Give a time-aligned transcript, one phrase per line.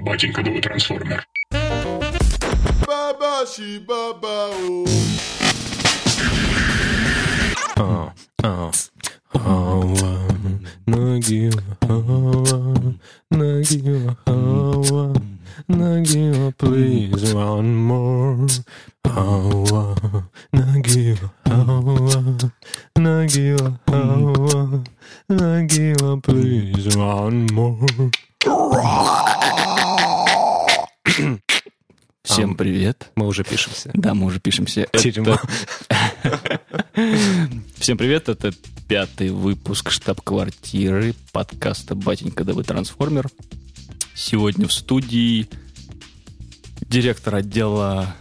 [0.00, 1.26] Батенька новый трансформер.
[2.86, 4.50] Бабаши баба
[33.30, 33.90] уже пишемся.
[33.94, 34.86] Да, мы уже пишемся.
[34.92, 35.40] Тюрьма.
[37.76, 38.52] Всем привет, это
[38.88, 43.28] пятый выпуск штаб-квартиры подкаста «Батенька, да вы трансформер».
[44.14, 45.48] Сегодня в студии
[46.80, 48.14] директор отдела...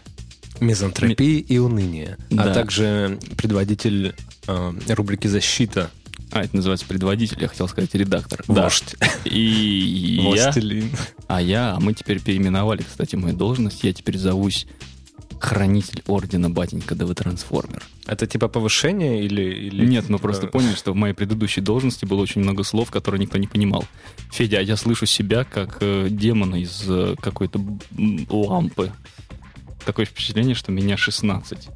[0.59, 2.17] Мизантропии и уныние.
[2.29, 2.43] Да.
[2.43, 4.13] А также предводитель
[4.47, 5.89] э, рубрики «Защита».
[6.31, 8.43] А, это называется предводитель, я хотел сказать редактор.
[8.47, 8.95] Вождь.
[8.99, 9.07] Да.
[9.25, 10.21] И я...
[10.21, 10.91] Властелин.
[11.27, 11.73] А я...
[11.73, 13.83] А мы теперь переименовали, кстати, мою должность.
[13.83, 14.67] Я теперь зовусь
[15.39, 17.83] хранитель ордена «Батенька, да вы трансформер».
[18.05, 19.41] Это типа повышение или...
[19.41, 22.91] или Нет, мы типа- просто поняли, что в моей предыдущей должности было очень много слов,
[22.91, 23.85] которые никто не понимал.
[24.31, 27.59] Федя, а я слышу себя как э, демона из э, какой-то
[28.29, 28.91] лампы.
[29.85, 31.69] Такое впечатление, что меня 16.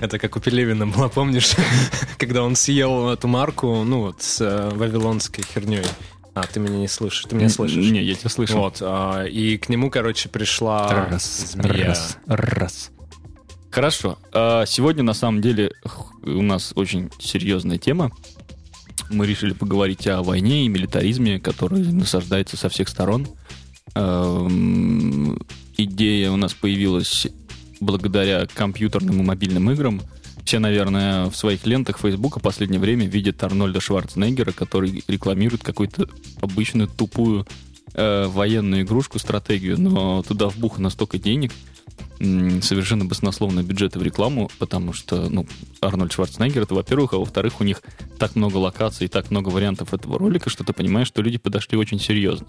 [0.00, 1.54] Это как у Пелевина было, помнишь?
[2.18, 5.84] Когда он съел эту марку, ну вот, с э, вавилонской херней.
[6.38, 7.84] А, ты меня не слышишь, ты меня слышишь.
[7.90, 8.58] Не, я тебя слышу.
[8.58, 11.88] Вот, а, и к нему, короче, пришла Раз, змея.
[11.88, 12.90] раз, раз.
[13.70, 14.18] Хорошо.
[14.32, 15.72] А, Сегодня, на самом деле,
[16.22, 18.12] у нас очень серьезная тема.
[19.10, 23.26] Мы решили поговорить о войне и милитаризме, который насаждается со всех сторон.
[23.94, 25.40] Эм,
[25.76, 27.26] Идея у нас появилась
[27.80, 30.02] благодаря компьютерным и мобильным играм.
[30.48, 36.08] Все, наверное, в своих лентах Фейсбука в последнее время видят Арнольда Шварценеггера, который рекламирует какую-то
[36.40, 37.46] обычную тупую
[37.92, 41.52] э, военную игрушку, стратегию, но туда вбухано столько денег,
[42.18, 45.46] совершенно баснословные бюджеты в рекламу, потому что, ну,
[45.82, 47.82] Арнольд Шварценеггер, это во-первых, а во-вторых, у них
[48.18, 52.00] так много локаций так много вариантов этого ролика, что ты понимаешь, что люди подошли очень
[52.00, 52.46] серьезно.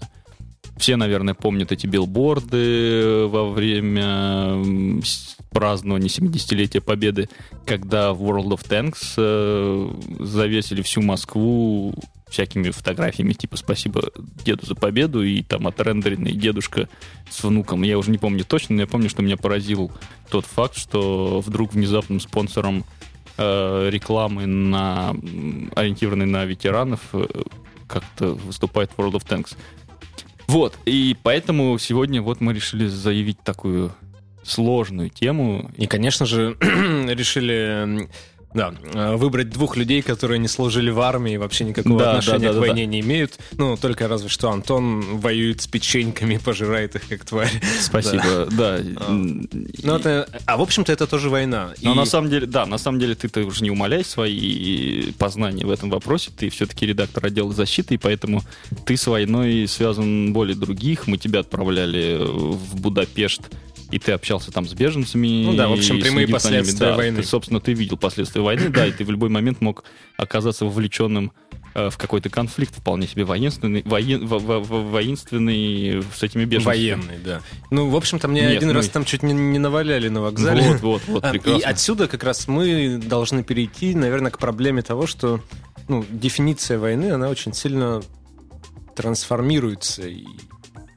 [0.76, 4.62] Все, наверное, помнят эти билборды во время
[5.50, 7.28] празднования 70-летия Победы,
[7.66, 11.94] когда в World of Tanks э, завесили всю Москву
[12.30, 14.04] всякими фотографиями, типа «Спасибо
[14.44, 16.88] деду за победу», и там отрендеренный дедушка
[17.28, 17.82] с внуком.
[17.82, 19.90] Я уже не помню точно, но я помню, что меня поразил
[20.30, 22.84] тот факт, что вдруг внезапным спонсором
[23.36, 25.16] э, рекламы, на,
[25.74, 27.26] ориентированной на ветеранов, э,
[27.88, 29.56] как-то выступает World of Tanks.
[30.50, 33.92] Вот, и поэтому сегодня вот мы решили заявить такую
[34.42, 35.70] сложную тему.
[35.76, 38.08] И, конечно же, решили
[38.54, 42.38] да, э, выбрать двух людей, которые не служили в армии и вообще никакого Да, отношения
[42.38, 43.38] да, да, к да, войне не имеют.
[43.52, 47.50] Ну, только разве что Антон воюет с печеньками, пожирает их как тварь.
[47.80, 48.78] Спасибо, да.
[48.78, 49.48] М,
[49.82, 51.74] Ну, это, а в общем-то это тоже война.
[51.82, 55.64] Но И- на самом деле, да, на самом деле ты-то уже не умаляй свои познания
[55.64, 56.30] в этом вопросе.
[56.36, 58.42] Ты все-таки редактор отдела защиты, и поэтому
[58.84, 61.06] ты с войной связан более других.
[61.06, 63.42] Мы тебя отправляли в Будапешт,
[63.90, 65.44] и ты общался там с беженцами.
[65.44, 67.22] Ну да, в общем, и прямые последствия Да, войны.
[67.22, 69.84] Ты, собственно, ты видел последствия войны, да, и ты в любой момент мог
[70.16, 71.32] оказаться вовлеченным
[71.74, 76.74] э, в какой-то конфликт вполне себе воинственный, воен- во- во- во- воинственный с этими беженцами.
[76.74, 77.40] Военный, да.
[77.70, 80.20] Ну, в общем-то, мне Нет, один ну раз и- там чуть не, не наваляли на
[80.20, 80.62] вокзале.
[80.62, 81.68] Вот, вот, вот, А, И прекрасно.
[81.68, 85.40] отсюда как раз мы должны перейти, наверное, к проблеме того, что
[85.88, 88.02] ну, дефиниция войны, она очень сильно
[88.96, 90.02] трансформируется.
[90.08, 90.24] И...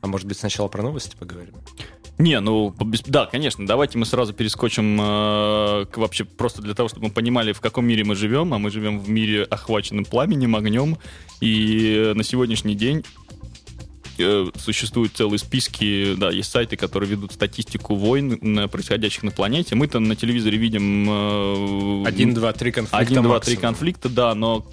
[0.02, 1.54] А может быть, сначала про новости поговорим?
[2.20, 2.74] Не, ну,
[3.08, 7.54] да, конечно, давайте мы сразу перескочим э, к вообще просто для того, чтобы мы понимали,
[7.54, 10.98] в каком мире мы живем, а мы живем в мире, охваченным пламенем, огнем,
[11.42, 13.04] и э, на сегодняшний день
[14.20, 19.74] э, существуют целые списки, да, есть сайты, которые ведут статистику войн, на- происходящих на планете.
[19.74, 21.08] Мы там на телевизоре видим...
[21.10, 23.62] э, Один, два, три конфликта один, два, три максимум.
[23.74, 24.66] конфликта, да, но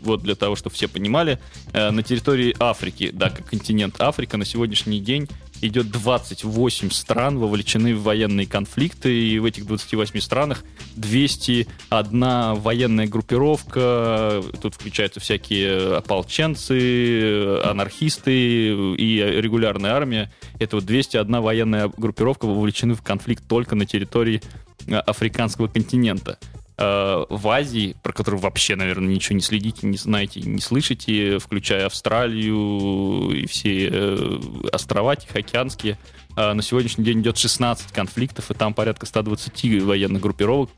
[0.00, 1.38] вот для того, чтобы все понимали,
[1.72, 5.28] э, на территории Африки, да, континент Африка, на сегодняшний день
[5.60, 10.64] идет 28 стран вовлечены в военные конфликты, и в этих 28 странах
[10.96, 20.32] 201 военная группировка, тут включаются всякие ополченцы, анархисты и регулярная армия.
[20.58, 24.42] Это вот 201 военная группировка вовлечены в конфликт только на территории
[24.86, 26.38] э, африканского континента
[26.78, 33.30] в Азии, про которую вообще, наверное, ничего не следите, не знаете, не слышите, включая Австралию
[33.30, 34.40] и все э,
[34.72, 35.98] острова Тихоокеанские,
[36.36, 40.70] э, на сегодняшний день идет 16 конфликтов, и там порядка 120 военных группировок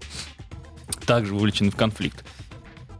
[1.06, 2.24] также вовлечены в конфликт.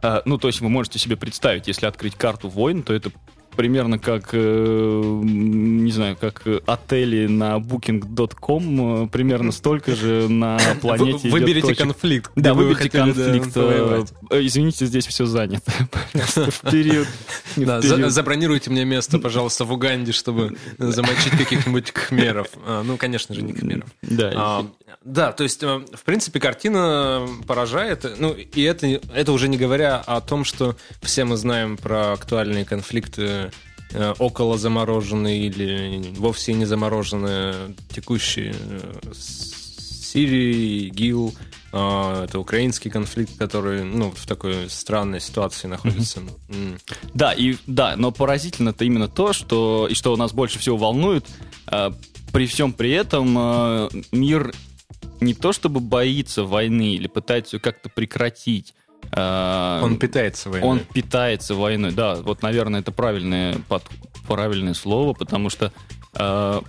[0.03, 3.11] Э, ну, то есть вы можете себе представить, если открыть карту войн, то это
[3.55, 11.29] примерно как, э, не знаю, как отели на booking.com, э, примерно столько же на планете
[11.29, 11.77] Выберите точек.
[11.79, 12.31] конфликт.
[12.35, 13.53] Да, выберите конфликт.
[13.53, 15.71] Да, Извините, здесь все занято.
[16.13, 17.07] В период.
[17.55, 22.47] Да, забронируйте мне место, пожалуйста, в Уганде, чтобы замочить каких-нибудь кхмеров.
[22.65, 23.89] А, ну, конечно же, не кхмеров.
[24.01, 24.31] Да.
[24.35, 24.65] А,
[25.03, 28.05] да, то есть, в принципе, картина поражает.
[28.19, 32.65] Ну, и это, это уже не говоря о том, что все мы знаем про актуальные
[32.65, 33.40] конфликты э,
[34.19, 41.33] около замороженные или вовсе не замороженные текущие э, Сирии, ИГИЛ,
[41.73, 46.19] а, это украинский конфликт, который ну, в такой странной ситуации находится.
[46.19, 46.81] Mm-hmm.
[47.13, 50.75] Да, и да, но поразительно это именно то, что и что у нас больше всего
[50.75, 51.25] волнует.
[52.33, 54.53] При всем при этом мир
[55.21, 58.73] не то чтобы боится войны или пытается ее как-то прекратить,
[59.13, 60.69] он питается войной.
[60.69, 62.15] Он питается войной, да.
[62.15, 63.83] Вот, наверное, это правильное, под,
[64.27, 65.73] правильное слово, потому что
[66.15, 66.61] э,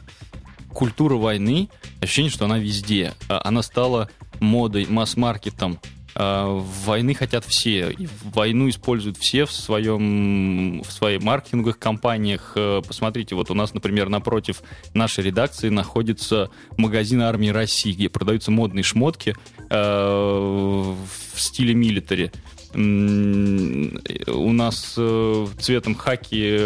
[0.73, 1.69] культура войны,
[2.00, 3.14] ощущение, что она везде.
[3.29, 5.79] А, она стала модой, масс-маркетом.
[6.17, 7.94] Э, войны хотят все.
[8.25, 12.56] Войну используют все в, своем, в своих маркетинговых компаниях.
[12.87, 14.62] Посмотрите, вот у нас, например, напротив
[14.94, 19.37] нашей редакции находится магазин армии России, где продаются модные шмотки
[19.70, 20.94] э,
[21.32, 22.32] в стиле милитари
[22.75, 22.79] у
[24.52, 24.94] нас
[25.61, 26.56] цветом хаки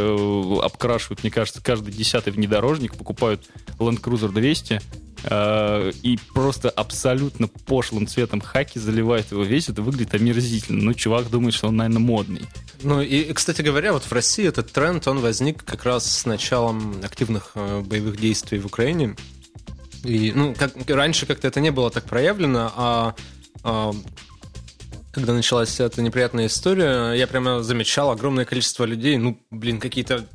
[0.63, 4.81] обкрашивают, мне кажется, каждый десятый внедорожник, покупают Land Cruiser 200,
[5.29, 10.83] Э, и просто абсолютно пошлым цветом хаки заливает его весь, это выглядит омерзительно.
[10.83, 12.43] Ну, чувак думает, что он, наверное, модный.
[12.83, 17.01] Ну, и, кстати говоря, вот в России этот тренд, он возник как раз с началом
[17.03, 19.17] активных э, боевых действий в Украине.
[20.05, 23.15] И, ну, как, раньше как-то это не было так проявлено, а,
[23.65, 23.93] а
[25.17, 30.27] когда началась эта неприятная история, я прямо замечал огромное количество людей, ну, блин, какие-то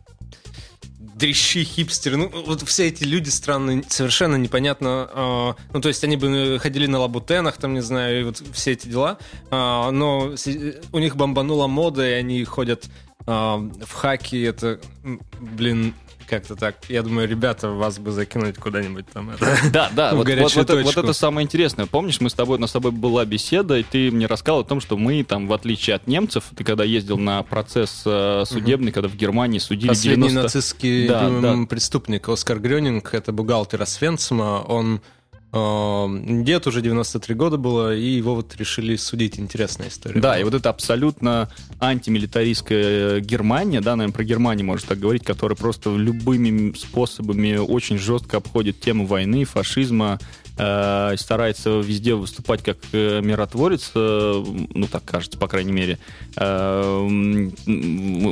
[1.00, 6.18] дрищи, хипстеры, ну, вот все эти люди странные, совершенно непонятно, э, ну, то есть они
[6.18, 9.20] бы ходили на лабутенах, там, не знаю, и вот все эти дела,
[9.52, 10.34] э, но
[10.92, 12.86] у них бомбанула мода, и они ходят
[13.28, 14.80] э, в хаки, это,
[15.40, 15.94] блин,
[16.32, 16.78] как-то так.
[16.88, 19.32] Я думаю, ребята, вас бы закинуть куда-нибудь там.
[19.32, 21.88] Это, да, да, вот, вот, вот, вот это самое интересное.
[21.88, 24.64] Помнишь, мы с тобой, у нас с тобой была беседа, и ты мне рассказал о
[24.64, 28.92] том, что мы там, в отличие от немцев, ты когда ездил на процесс э, судебный,
[28.92, 28.94] угу.
[28.94, 30.44] когда в Германии судили Последний 90...
[30.44, 31.58] нацистский да, да.
[31.70, 35.02] преступник Оскар Грёнинг, это бухгалтер Освенцима, он
[35.52, 39.38] Дед уже 93 года было, и его вот решили судить.
[39.38, 40.22] Интересная история.
[40.22, 41.50] Да, и вот это абсолютно
[41.80, 48.38] антимилитаристская Германия, да, наверное, про Германию можно так говорить, которая просто любыми способами очень жестко
[48.38, 50.41] обходит тему войны, фашизма, э,
[51.18, 54.44] старается везде выступать как э, миротворец, э,
[54.74, 55.98] ну так кажется, по крайней мере.
[56.36, 57.10] Э, у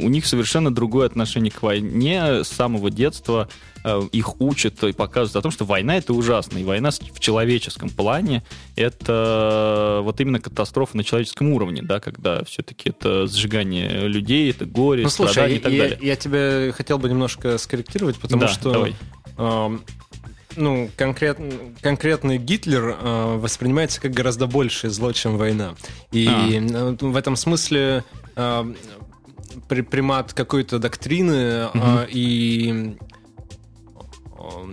[0.10, 3.50] них совершенно другое отношение к войне с самого детства
[3.84, 6.58] Э, их учат и показывают о том, что война это ужасно.
[6.58, 8.44] И война в человеческом плане
[8.76, 15.04] это вот именно катастрофа на человеческом уровне, да, когда все-таки это сжигание людей, это горе,
[15.04, 16.00] ну, слушай, страдания и так я, далее.
[16.02, 18.96] Я тебя хотел бы немножко скорректировать, потому да, что давай.
[19.38, 19.78] Э,
[20.56, 21.38] ну, конкрет,
[21.82, 25.76] конкретный Гитлер э, воспринимается как гораздо большее зло, чем война.
[26.12, 26.96] И а.
[27.00, 28.04] в этом смысле
[28.36, 28.74] э,
[29.68, 31.80] примат какой-то доктрины угу.
[31.80, 32.98] э, и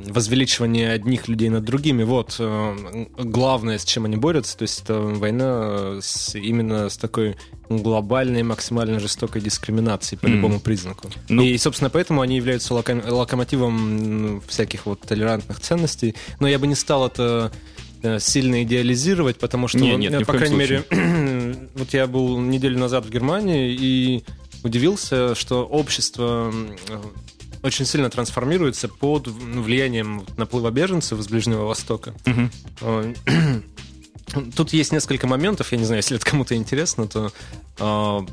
[0.07, 2.03] возвеличивание одних людей над другими.
[2.05, 4.57] Вот э, главное, с чем они борются.
[4.57, 7.37] То есть это война с, именно с такой
[7.69, 10.31] глобальной, максимально жестокой дискриминацией по mm.
[10.31, 11.11] любому признаку.
[11.29, 16.15] Ну, и, собственно, поэтому они являются локом, локомотивом всяких вот толерантных ценностей.
[16.39, 17.51] Но я бы не стал это
[18.03, 20.85] э, сильно идеализировать, потому что, не, нет, по крайней случае.
[20.91, 24.25] мере, вот я был неделю назад в Германии и
[24.63, 26.53] удивился, что общество
[27.67, 32.15] очень сильно трансформируется под влиянием наплыва беженцев из Ближнего Востока.
[32.27, 33.15] Угу.
[34.57, 37.33] Тут есть несколько моментов, я не знаю, если это кому-то интересно, то
[37.79, 38.25] а,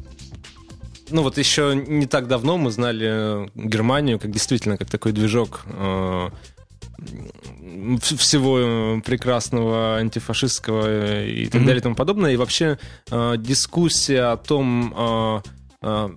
[1.10, 6.32] ну вот еще не так давно мы знали Германию как действительно как такой движок а,
[8.02, 11.66] всего прекрасного антифашистского и так mm-hmm.
[11.66, 12.34] далее и тому подобное.
[12.34, 12.78] И вообще
[13.10, 15.42] э, дискуссия о том, э,
[15.82, 16.10] э,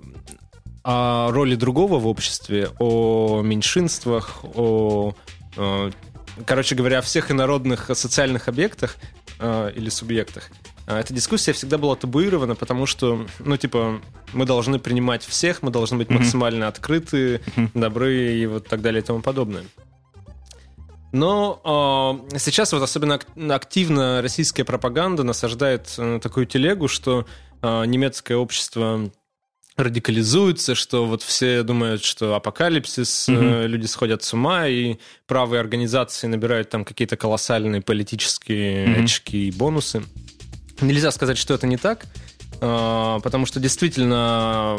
[0.87, 5.15] о роли другого в обществе, о меньшинствах, о,
[5.57, 5.91] э,
[6.47, 8.97] короче говоря, о всех инородных социальных объектах
[9.41, 10.49] э, или субъектах.
[10.87, 14.01] А эта дискуссия всегда была табуирована, потому что, ну, типа,
[14.33, 16.19] мы должны принимать всех, мы должны быть mm-hmm.
[16.19, 17.71] максимально открыты, mm-hmm.
[17.75, 19.65] добры и вот так далее и тому подобное.
[21.11, 23.19] Но э, сейчас вот особенно
[23.53, 27.27] активно российская пропаганда насаждает э, такую телегу, что
[27.61, 29.11] э, немецкое общество
[29.77, 33.67] радикализуются, что вот все думают, что апокалипсис, mm-hmm.
[33.67, 39.05] люди сходят с ума, и правые организации набирают там какие-то колоссальные политические mm-hmm.
[39.05, 40.03] очки и бонусы.
[40.81, 42.07] Нельзя сказать, что это не так,
[42.61, 44.79] а, потому что действительно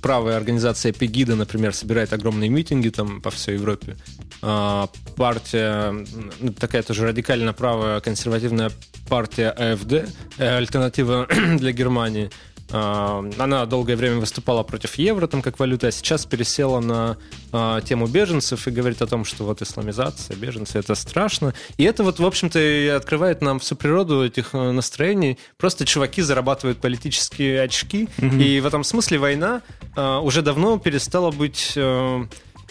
[0.00, 3.96] правая организация Пегида, например, собирает огромные митинги там по всей Европе.
[4.42, 5.92] А, партия,
[6.40, 8.70] ну, такая тоже радикально правая консервативная
[9.08, 10.08] партия АФД,
[10.38, 11.26] э, альтернатива
[11.58, 12.30] для Германии–
[12.72, 17.16] она долгое время выступала против евро там как валюты, а сейчас пересела на
[17.52, 21.54] а, тему беженцев и говорит о том, что вот исламизация, беженцы это страшно.
[21.78, 25.38] И это вот, в общем-то, и открывает нам всю природу этих э, настроений.
[25.56, 28.08] Просто чуваки зарабатывают политические очки.
[28.18, 28.42] Mm-hmm.
[28.42, 29.62] И в этом смысле война
[29.96, 32.24] а, уже давно перестала быть э,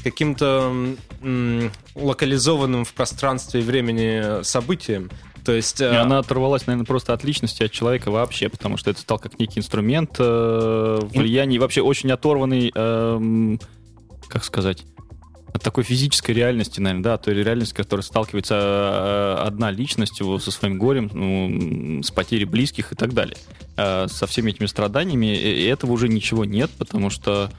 [0.03, 0.95] каким-то
[1.95, 5.09] локализованным в пространстве и времени событием.
[5.49, 5.81] То есть...
[5.81, 9.17] И э, она оторвалась, наверное, просто от личности, от человека вообще, потому что это стал
[9.17, 13.57] как некий инструмент э, влияния, и вообще очень оторванный, э,
[14.27, 14.83] как сказать,
[15.51, 20.77] от такой физической реальности, наверное, да, той реальности, которая сталкивается э, одна личность со своим
[20.77, 23.37] горем, ну, с потерей близких и так далее.
[23.75, 27.49] Э, со всеми этими страданиями, и этого уже ничего нет, потому что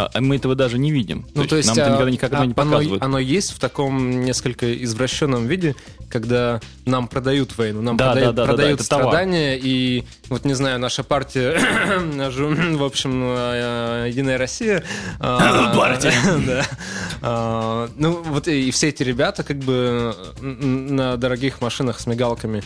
[0.00, 1.26] а, а мы этого даже не видим.
[1.34, 3.02] Ну, то, то есть, нам это никогда, никогда а, не показывают.
[3.02, 5.74] Оно, оно есть в таком несколько извращенном виде,
[6.08, 9.66] когда нам продают войну, нам да, продают, да, да, продают да, да, страдания, товар.
[9.66, 11.58] и вот, не знаю, наша партия,
[12.76, 14.84] в общем, э, Единая Россия...
[15.18, 16.12] А, партия!
[17.22, 17.88] Да.
[17.96, 22.62] Ну, вот и все эти ребята как бы на дорогих машинах с мигалками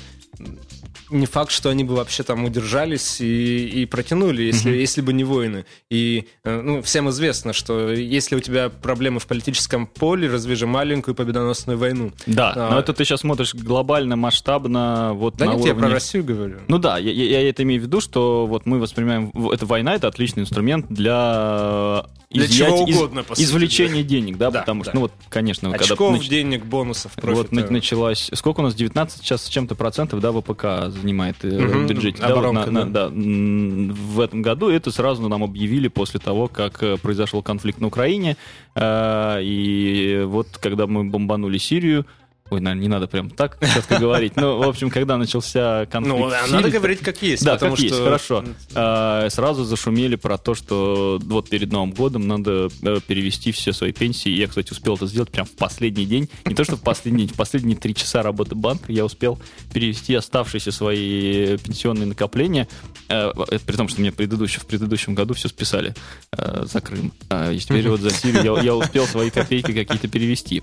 [1.14, 4.80] не факт, что они бы вообще там удержались и, и протянули, если, mm-hmm.
[4.80, 5.64] если бы не войны.
[5.90, 11.14] И э, ну, всем известно, что если у тебя проблемы в политическом поле, развяжи маленькую
[11.14, 12.12] победоносную войну.
[12.26, 15.12] Да, а, но это ты сейчас смотришь глобально, масштабно.
[15.14, 15.68] Вот да на нет, уровне...
[15.68, 16.60] я про Россию говорю.
[16.68, 19.30] Ну да, я, я, я это имею в виду, что вот мы воспринимаем...
[19.52, 22.04] Эта война— это отличный инструмент для
[22.34, 24.08] для чего угодно, из, сути, извлечение да.
[24.08, 24.90] денег, да, да потому да.
[24.90, 26.12] что, ну вот, конечно, Очков, когда...
[26.18, 26.28] Нач...
[26.28, 27.48] денег, бонусов, профита.
[27.54, 28.30] Вот началась...
[28.34, 28.74] Сколько у нас?
[28.74, 32.22] 19 сейчас с чем-то процентов, да, ВПК занимает угу, в бюджете.
[32.22, 36.82] Да, вот на, на, да, в этом году это сразу нам объявили после того, как
[36.82, 38.36] э, произошел конфликт на Украине.
[38.74, 42.06] Э, и вот когда мы бомбанули Сирию,
[42.50, 44.36] Ой, наверное, не надо прям так четко говорить.
[44.36, 46.18] Ну, в общем, когда начался конфликт...
[46.18, 47.42] Ну, Сирии, надо говорить как есть.
[47.42, 47.82] Да, как что...
[47.82, 48.44] есть, хорошо.
[48.74, 53.92] А, сразу зашумели про то, что вот перед Новым годом надо э, перевести все свои
[53.92, 54.28] пенсии.
[54.28, 56.28] Я, кстати, успел это сделать прям в последний день.
[56.44, 59.40] Не то, что в последний день, в последние три часа работы банка я успел
[59.72, 62.68] перевести оставшиеся свои пенсионные накопления.
[63.08, 65.94] Э, это при том, что мне предыдущий, в предыдущем году все списали
[66.36, 67.10] э, за Крым.
[67.30, 70.62] А, и теперь вот за Сирию я, я успел свои копейки какие-то перевести.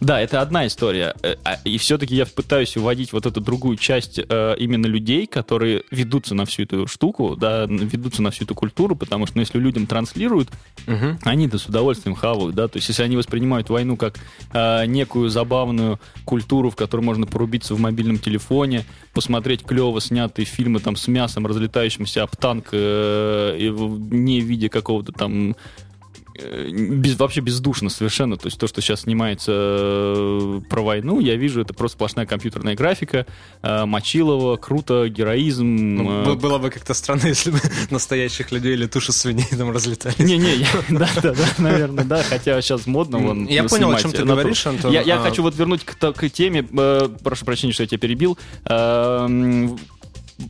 [0.00, 1.14] Да, это одна история.
[1.22, 5.82] Э, а, и все-таки я пытаюсь уводить вот эту другую часть э, именно людей, которые
[5.90, 9.58] ведутся на всю эту штуку, да, ведутся на всю эту культуру, потому что ну, если
[9.58, 10.50] людям транслируют,
[10.86, 11.18] угу.
[11.22, 14.18] они-то с удовольствием хавают, да, то есть если они воспринимают войну как
[14.52, 18.84] э, некую забавную культуру, в которой можно порубиться в мобильном телефоне,
[19.14, 25.12] посмотреть клево снятые фильмы там с мясом, разлетающимся об танк, э, не в виде какого-то
[25.12, 25.56] там
[26.36, 28.36] без, вообще бездушно совершенно.
[28.36, 32.74] То есть то, что сейчас снимается э, про войну, я вижу, это просто сплошная компьютерная
[32.74, 33.26] графика,
[33.62, 35.66] э, Мочилова, круто, героизм.
[35.66, 36.34] Ну, э...
[36.34, 40.18] Было бы как-то странно, если бы настоящих людей или туши свиней там разлетались.
[40.18, 44.24] Не-не, да, да, да, наверное, да, хотя сейчас модно вон Я понял, о чем ты
[44.24, 44.92] говоришь, Антон.
[44.92, 45.22] Я, а.
[45.22, 48.38] хочу вот вернуть к теме, прошу прощения, что я тебя перебил,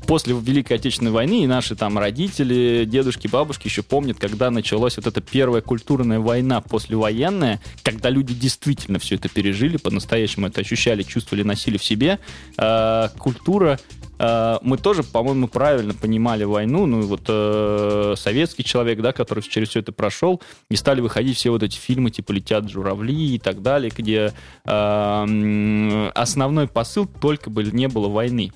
[0.06, 5.06] после Великой Отечественной войны и наши там родители, дедушки, бабушки еще помнят, когда началась вот
[5.06, 11.44] эта первая культурная война послевоенная, когда люди действительно все это пережили, по-настоящему это ощущали, чувствовали,
[11.44, 12.18] носили в себе.
[12.58, 13.78] Э, культура
[14.18, 19.42] э, мы тоже, по-моему, правильно понимали войну, ну и вот э, советский человек, да, который
[19.42, 23.38] через все это прошел, и стали выходить все вот эти фильмы, типа «Летят журавли» и
[23.38, 24.32] так далее, где
[24.64, 28.52] э, основной посыл только бы не было войны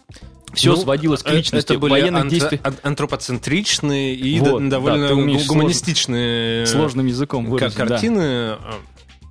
[0.54, 2.60] все ну, сводилось к э, личности это были военных антро- действий.
[2.82, 8.56] антропоцентричные и вот, довольно да, гуманистичные сложным языком выразить, картины.
[8.58, 8.58] Да.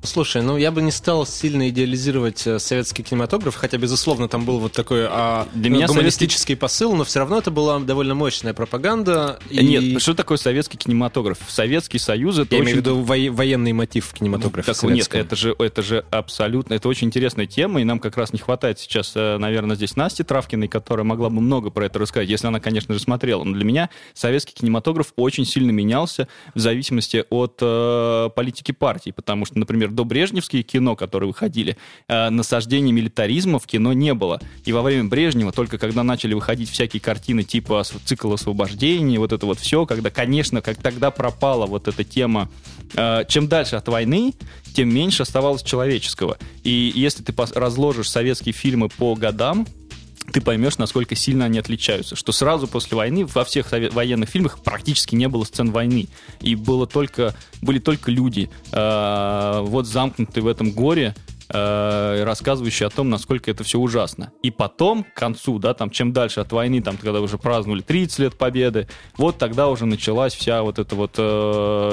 [0.02, 4.60] Слушай, ну я бы не стал сильно идеализировать э, советский кинематограф, хотя, безусловно, там был
[4.60, 6.56] вот такой а, Для меня гуманистический советский...
[6.56, 9.40] посыл, но все равно это была довольно мощная пропаганда.
[9.50, 9.58] И...
[9.62, 11.40] Нет, что такое советский кинематограф?
[11.50, 12.72] Советский Союз это Я очень...
[12.72, 16.76] имею в виду во- военный мотив в кинематографе ну, Нет, это же, это же абсолютно,
[16.76, 20.24] это очень интересная тема, и нам как раз не хватает сейчас, э, наверное, здесь Насти
[20.24, 23.44] Травкиной, которая могла бы много про это рассказать, если она, конечно же, смотрела.
[23.44, 29.46] Но для меня советский кинематограф очень сильно менялся в зависимости от э, политики партии, потому
[29.46, 31.78] что, например, например, до Брежневские кино, которые выходили,
[32.08, 34.40] э, насаждения милитаризма в кино не было.
[34.66, 39.46] И во время Брежнева, только когда начали выходить всякие картины типа цикл освобождения, вот это
[39.46, 42.50] вот все, когда, конечно, как тогда пропала вот эта тема,
[42.96, 44.34] э, чем дальше от войны,
[44.74, 46.38] тем меньше оставалось человеческого.
[46.64, 49.66] И если ты разложишь советские фильмы по годам,
[50.30, 52.16] ты поймешь, насколько сильно они отличаются.
[52.16, 56.08] Что сразу после войны во всех военных фильмах практически не было сцен войны.
[56.42, 61.16] И было только, были только люди, э, вот замкнутые в этом горе,
[61.50, 64.32] э, рассказывающий о том, насколько это все ужасно.
[64.44, 68.20] И потом, к концу, да, там, чем дальше от войны, там, когда уже праздновали 30
[68.20, 68.88] лет победы,
[69.18, 71.22] вот тогда уже началась вся вот эта вот э,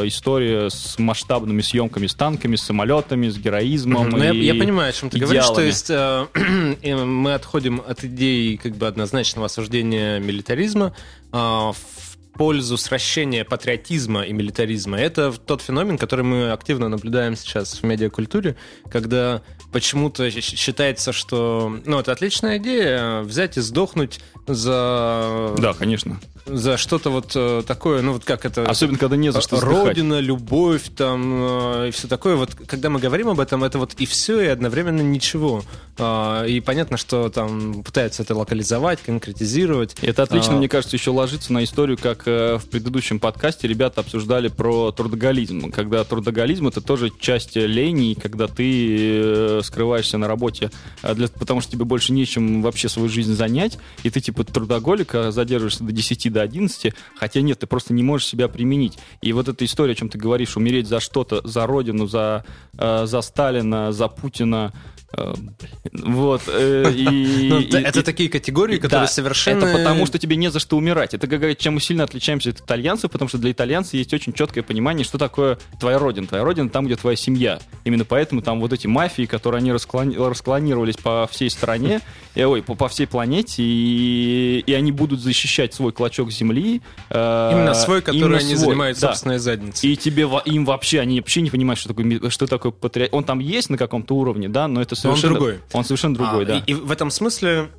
[0.04, 4.10] история с масштабными съемками с танками, с самолетами, с героизмом.
[4.10, 5.38] Ну, я, я понимаю, о чем ты идеалами.
[5.38, 5.56] говоришь.
[5.56, 10.94] То есть э, мы отходим от идеи как бы однозначного осуждения милитаризма
[11.32, 12.05] э, в
[12.36, 14.98] пользу сращения патриотизма и милитаризма.
[14.98, 18.56] Это тот феномен, который мы активно наблюдаем сейчас в медиакультуре,
[18.90, 25.54] когда почему-то считается, что ну, это отличная идея взять и сдохнуть за...
[25.58, 28.64] Да, конечно за что-то вот э, такое, ну вот как это...
[28.64, 32.36] Особенно, когда не за что Родина, любовь там э, и все такое.
[32.36, 35.64] Вот когда мы говорим об этом, это вот и все, и одновременно ничего.
[35.98, 39.96] Э, и понятно, что там пытаются это локализовать, конкретизировать.
[40.02, 40.56] Это отлично, а...
[40.58, 45.72] мне кажется, еще ложится на историю, как в предыдущем подкасте ребята обсуждали про трудоголизм.
[45.72, 50.70] Когда трудоголизм— это тоже часть лени, когда ты скрываешься на работе,
[51.02, 55.82] для, потому что тебе больше нечем вообще свою жизнь занять, и ты типа трудоголика задерживаешься
[55.82, 58.98] до 10 до 11, хотя нет, ты просто не можешь себя применить.
[59.22, 62.44] И вот эта история, о чем ты говоришь, умереть за что-то, за родину, за,
[62.78, 64.72] э, за Сталина, за Путина,
[65.92, 66.42] вот.
[66.48, 69.64] Э, и, ну, это такие категории, которые совершенно...
[69.64, 71.14] Это потому, что тебе не за что умирать.
[71.14, 74.62] Это как чем мы сильно отличаемся от итальянцев, потому что для итальянцев есть очень четкое
[74.62, 76.26] понимание, что такое твоя родина.
[76.26, 77.58] Твоя родина там, где твоя семья.
[77.84, 80.16] Именно поэтому там вот эти мафии, которые они расклони...
[80.16, 82.00] расклонировались по всей стране,
[82.34, 86.82] ой, по, по всей планете, и, и они будут защищать свой клочок земли.
[87.10, 89.08] Э, именно свой, который именно они свой, занимают да.
[89.08, 89.90] собственной задницей.
[89.90, 93.10] И тебе, им вообще, они вообще не понимают, что такое, что такое патриот.
[93.12, 95.34] Он там есть на каком-то уровне, да, но это совершенно...
[95.34, 95.60] Другой.
[95.72, 96.58] Он совершенно другой, а, да.
[96.58, 97.70] И, и в этом смысле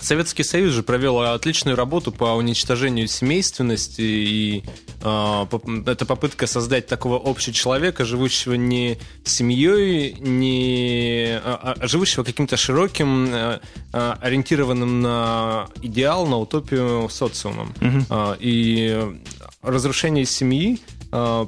[0.00, 4.64] Советский Союз же провел отличную работу по уничтожению семейственности, и
[5.02, 5.46] э,
[5.86, 13.60] это попытка создать такого общечеловека, живущего не семьей, не а, а живущего каким-то широким, э,
[13.92, 17.72] ориентированным на идеал, на утопию социумом.
[17.80, 18.36] Угу.
[18.40, 19.20] И
[19.62, 20.80] разрушение семьи
[21.12, 21.46] э,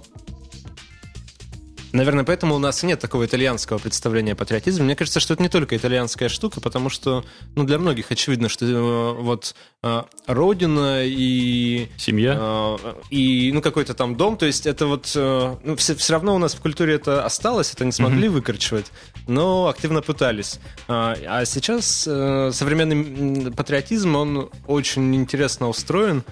[1.96, 4.84] Наверное, поэтому у нас нет такого итальянского представления о патриотизме.
[4.84, 8.66] Мне кажется, что это не только итальянская штука, потому что ну, для многих очевидно, что
[8.66, 11.88] э, вот э, родина и...
[11.96, 12.36] Семья.
[12.38, 12.76] Э,
[13.08, 14.36] и ну, какой-то там дом.
[14.36, 15.10] То есть это вот...
[15.14, 18.30] Ну, все, все равно у нас в культуре это осталось, это не смогли mm-hmm.
[18.30, 18.92] выкорчевать,
[19.26, 20.60] но активно пытались.
[20.88, 26.24] А, а сейчас современный патриотизм, он очень интересно устроен.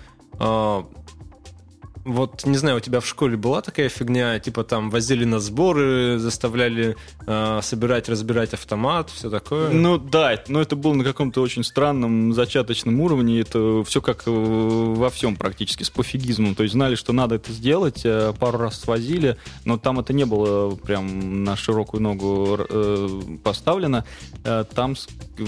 [2.04, 5.40] Э, вот, не знаю, у тебя в школе была такая фигня, типа там возили на
[5.40, 9.70] сборы, заставляли э, собирать, разбирать автомат, все такое?
[9.70, 13.40] Ну да, но это было на каком-то очень странном зачаточном уровне.
[13.40, 16.54] Это все как во всем практически, с пофигизмом.
[16.54, 20.24] То есть знали, что надо это сделать, э, пару раз свозили, но там это не
[20.24, 23.08] было прям на широкую ногу э,
[23.42, 24.04] поставлено.
[24.44, 24.94] Э, там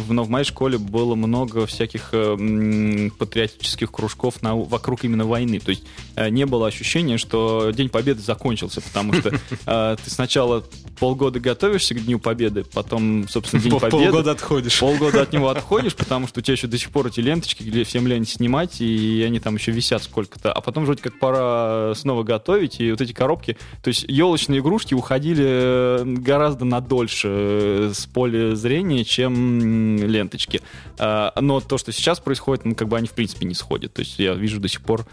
[0.09, 5.61] но в моей школе было много всяких э, патриотических кружков на, вокруг именно войны.
[5.61, 5.85] То есть
[6.17, 9.33] э, не было ощущения, что День Победы закончился, потому что
[9.67, 10.65] э, ты сначала
[10.99, 14.05] полгода готовишься к Дню Победы, потом, собственно, День Победы.
[14.05, 14.79] Полгода отходишь.
[14.79, 17.85] Полгода от него отходишь, потому что у тебя еще до сих пор эти ленточки, где
[17.85, 20.53] всем лень снимать, и они там еще висят сколько-то.
[20.53, 24.95] А потом вроде как пора снова готовить, и вот эти коробки, то есть елочные игрушки
[24.95, 30.63] уходили э, гораздо надольше э, с поля зрения, чем ленточки.
[30.99, 33.93] А, но то, что сейчас происходит, ну, как бы они в принципе не сходят.
[33.93, 35.07] То есть я вижу до сих пор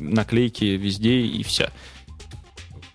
[0.00, 1.70] наклейки везде и вся.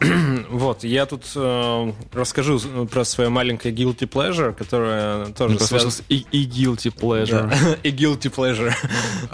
[0.50, 5.92] Вот, я тут э, расскажу про свое маленькое guilty pleasure, которое тоже ну, связано...
[6.10, 7.48] И, и guilty pleasure.
[7.48, 7.78] Да.
[7.84, 8.74] и guilty pleasure.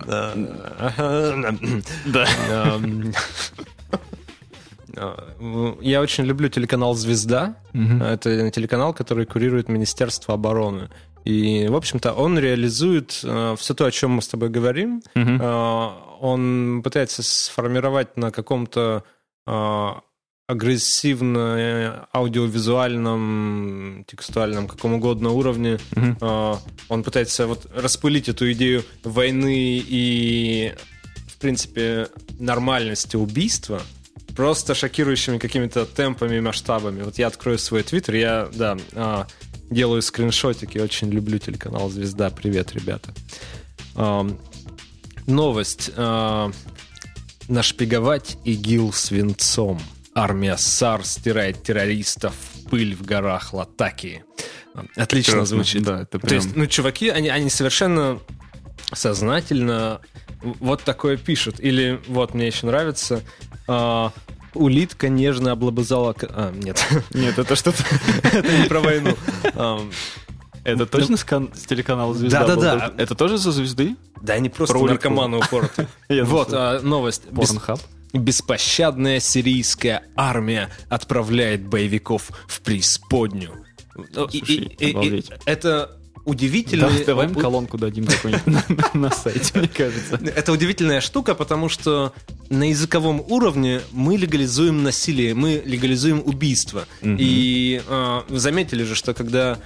[2.06, 2.80] Да.
[5.82, 7.56] Я очень люблю телеканал «Звезда».
[7.74, 10.90] Это телеканал, который курирует Министерство обороны.
[11.28, 15.02] И, в общем-то, он реализует э, все то, о чем мы с тобой говорим.
[15.14, 15.90] Э,
[16.22, 19.04] он пытается сформировать на каком-то
[19.46, 19.90] э,
[20.48, 25.80] агрессивно аудиовизуальном, текстуальном, каком угодно уровне.
[25.92, 26.60] Mm-hmm.
[26.88, 30.74] Он пытается вот распылить эту идею войны и,
[31.28, 32.08] в принципе,
[32.40, 33.82] нормальности убийства
[34.38, 37.02] просто шокирующими какими-то темпами, масштабами.
[37.02, 39.26] Вот я открою свой твиттер, я, да, а,
[39.70, 42.30] делаю скриншотики, очень люблю телеканал «Звезда».
[42.30, 43.14] Привет, ребята.
[43.96, 44.28] А,
[45.26, 45.92] новость.
[45.96, 46.52] А,
[47.48, 49.80] нашпиговать ИГИЛ свинцом.
[50.14, 52.34] Армия САР стирает террористов
[52.70, 54.24] пыль в горах Латакии.
[54.96, 55.84] Отлично Прекрасно, звучит.
[55.84, 56.30] Да, это прям...
[56.30, 58.20] То есть, ну, чуваки, они, они совершенно
[58.94, 60.02] сознательно
[60.42, 61.60] вот такое пишут.
[61.60, 63.22] Или вот мне еще нравится.
[63.68, 64.10] Э,
[64.58, 66.16] улитка нежно облобызала...
[66.22, 66.84] А, нет.
[67.14, 67.84] Нет, это что-то...
[68.24, 69.16] Это не про войну.
[70.64, 71.24] Это точно с,
[71.68, 72.46] телеканала «Звезда»?
[72.46, 72.94] Да-да-да.
[72.98, 73.96] Это тоже со «Звезды»?
[74.22, 75.88] Да, они просто наркоманы упорты.
[76.10, 77.24] Вот, а, новость.
[77.34, 77.80] Порнхаб.
[78.14, 83.66] Беспощадная сирийская армия отправляет боевиков в преисподнюю.
[85.46, 86.90] Это удивительно.
[86.90, 90.20] Да, давай им колонку дадим какую-нибудь на сайте, мне кажется.
[90.36, 92.14] Это удивительная штука, потому что
[92.50, 96.86] на языковом уровне мы легализуем насилие, мы легализуем убийство.
[97.02, 99.60] И а, заметили же, что когда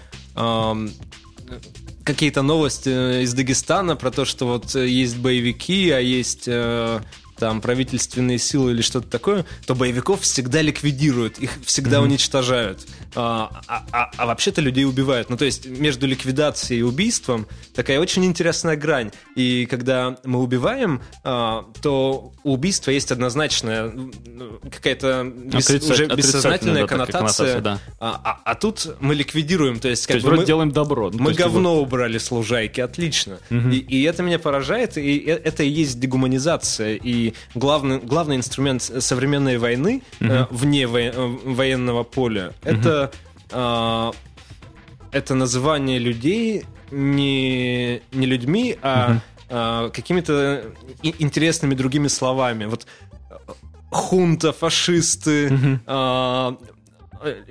[2.04, 7.00] какие-то новости из Дагестана про то, что вот есть боевики, а есть э,
[7.42, 12.04] там правительственные силы или что-то такое, то боевиков всегда ликвидируют, их всегда mm-hmm.
[12.04, 12.88] уничтожают.
[13.16, 15.32] А, а, а, а вообще-то людей убивают.
[15.32, 19.12] Ну, то есть между ликвидацией и убийством такая очень интересная грань.
[19.36, 23.92] И когда мы убиваем, а, то у убийства есть однозначная
[24.72, 27.20] какая-то бес, Отрицать, уже бессознательная да, коннотация.
[27.20, 27.80] коннотация да.
[28.00, 29.80] а, а, а тут мы ликвидируем.
[29.80, 31.10] То есть, как то есть бы мы делаем добро.
[31.10, 31.82] Ну, мы говно его...
[31.82, 33.40] убрали с лужайки, отлично.
[33.50, 33.70] Угу.
[33.70, 37.00] И, и это меня поражает, и это и есть дегуманизация.
[37.02, 40.30] И главный, главный инструмент современной войны угу.
[40.30, 41.12] э, вне во, э,
[41.46, 42.70] военного поля угу.
[42.70, 43.12] это,
[43.52, 44.12] э,
[45.12, 49.22] это называние людей не, не людьми, а угу.
[49.50, 50.66] э, какими-то
[51.04, 52.66] интересными другими словами.
[52.66, 52.86] Вот
[53.30, 53.36] э,
[53.90, 55.80] хунта, фашисты, угу.
[55.86, 56.56] э,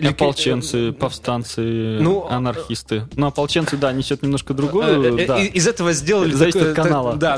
[0.02, 3.06] ополченцы, повстанцы, ну, анархисты.
[3.14, 5.18] Ну, ополченцы, да, несет немножко другую.
[5.18, 5.38] Э, э, да.
[5.40, 6.32] Из этого сделали...
[6.32, 7.16] Зависит от канала.
[7.16, 7.36] Да,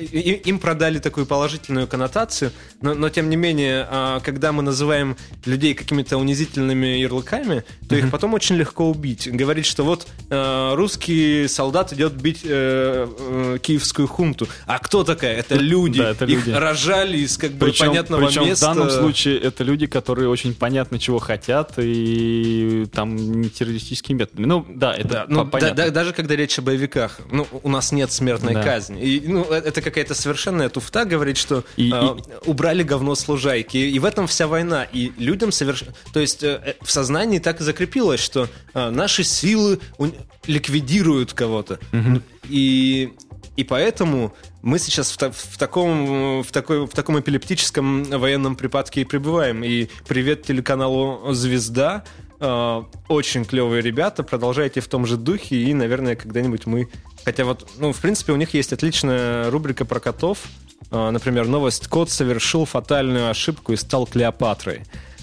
[0.00, 5.74] им продали такую положительную коннотацию, но, но тем не менее, а, когда мы называем людей
[5.74, 9.28] какими-то унизительными ярлыками, то их потом очень легко убить.
[9.30, 14.48] Говорить, что вот э, русский солдат идет бить киевскую хунту.
[14.66, 15.36] А кто такая?
[15.36, 15.98] Это люди.
[15.98, 16.50] Да, это люди.
[16.50, 18.72] Их рожали из как бы причем, понятного причем места.
[18.72, 24.18] в данном случае это люди, которые очень понятно чего хотят хотят, и там не террористическими
[24.18, 24.46] методами.
[24.46, 25.74] Ну, да, это да, ну, понятно.
[25.74, 28.62] Да, даже когда речь о боевиках, ну, у нас нет смертной да.
[28.62, 29.02] казни.
[29.02, 32.48] И, ну, э, это какая-то совершенная туфта говорит, что и, э, и...
[32.48, 33.76] убрали говно с лужайки.
[33.76, 34.84] И в этом вся война.
[34.84, 35.92] И людям совершенно...
[36.12, 40.06] То есть э, э, в сознании так и закрепилось, что э, наши силы у...
[40.46, 41.80] ликвидируют кого-то.
[41.92, 42.22] Угу.
[42.48, 43.12] И
[43.56, 49.04] и поэтому мы сейчас в, в, таком, в, такой, в таком эпилептическом военном припадке и
[49.04, 49.62] пребываем.
[49.62, 52.04] И привет телеканалу «Звезда».
[52.40, 56.88] Э, очень клевые ребята, продолжайте в том же духе, и, наверное, когда-нибудь мы...
[57.24, 60.38] Хотя вот, ну, в принципе, у них есть отличная рубрика про котов.
[60.90, 64.82] Э, например, новость «Кот совершил фатальную ошибку и стал Клеопатрой».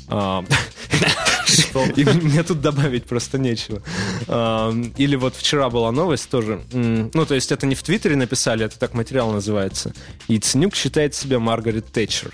[0.10, 0.43] А,
[1.95, 3.82] и мне тут добавить просто нечего.
[4.28, 6.62] А, или вот вчера была новость тоже.
[6.72, 9.93] Ну, то есть это не в Твиттере написали, это так материал называется.
[10.28, 12.34] И Ценюк считает себя Маргарет Тэтчер.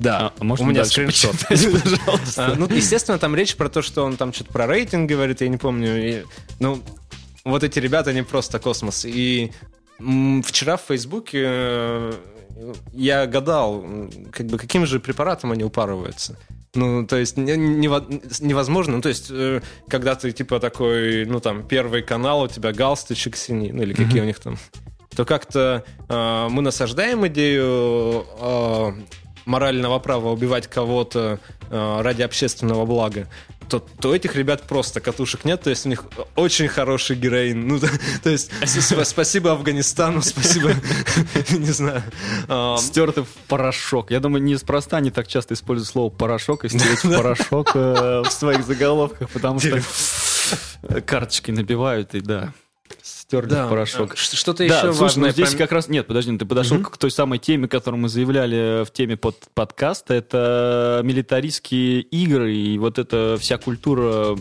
[0.00, 1.36] Да, а, можно у меня скриншот.
[2.36, 5.48] А, ну, естественно, там речь про то, что он там что-то про рейтинг говорит, я
[5.48, 6.26] не помню.
[6.58, 6.82] Ну,
[7.44, 9.04] вот эти ребята, они просто космос.
[9.04, 9.52] И
[9.98, 12.12] вчера в Фейсбуке э,
[12.92, 13.84] я гадал,
[14.32, 16.38] как бы каким же препаратом они упарываются.
[16.74, 18.96] Ну, то есть невозможно.
[18.96, 23.36] Ну, то есть, э, когда ты типа такой, ну там, первый канал, у тебя галстучек
[23.36, 24.22] синий, ну или какие mm-hmm.
[24.22, 24.58] у них там,
[25.16, 28.92] то как-то э, мы насаждаем идею э,
[29.46, 33.26] морального права убивать кого-то э, ради общественного блага
[33.70, 36.04] то, то этих ребят просто катушек нет, то есть у них
[36.34, 37.68] очень хороший героин.
[37.68, 37.88] Ну, то,
[38.22, 38.50] то есть
[39.04, 40.72] спасибо Афганистану, спасибо,
[41.50, 42.02] не знаю.
[42.78, 44.10] Стертый в порошок.
[44.10, 48.30] Я думаю, неспроста они так часто используют слово порошок и стереть в порошок э, в
[48.30, 49.80] своих заголовках, потому что
[51.06, 52.52] карточки набивают, и да
[53.30, 53.66] стерли да.
[53.66, 54.16] в порошок.
[54.16, 55.30] Что-то да, еще слушай, важное.
[55.30, 56.90] здесь как раз нет, подожди, ну ты подошел угу.
[56.90, 60.14] к той самой теме, которую мы заявляли в теме под подкаста.
[60.14, 64.36] Это милитаристские игры и вот эта вся культура,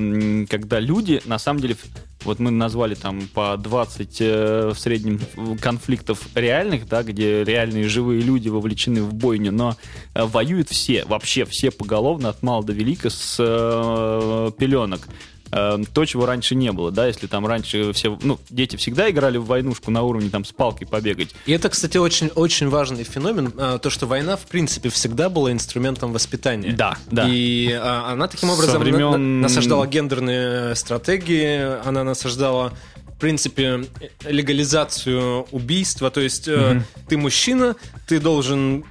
[0.50, 1.78] когда люди, на самом деле,
[2.24, 5.22] вот мы назвали там по 20 э, в среднем
[5.62, 9.78] конфликтов реальных, да, где реальные живые люди вовлечены в бойню, но
[10.16, 16.06] э, воюют все, вообще все поголовно, от мала до велика, с э, пеленок э, то,
[16.06, 19.92] чего раньше не было, да, если там раньше все, ну, дети всегда играли в войнушку
[19.92, 21.34] на уровне там с палкой побегать.
[21.46, 25.52] И это, кстати, очень, очень важный феномен, э, то, что война, в принципе, всегда была
[25.52, 26.72] инструментом воспитания.
[26.74, 27.28] Да, да.
[27.30, 32.74] И э, она таким образом времен- на- на- насаждала гендерные стратегии, она насаждала
[33.08, 33.84] в принципе,
[34.26, 36.10] легализацию убийства.
[36.10, 37.76] То есть э, ты мужчина,
[38.08, 38.86] ты должен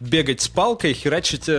[0.00, 1.52] бегать с палкой, херачить э,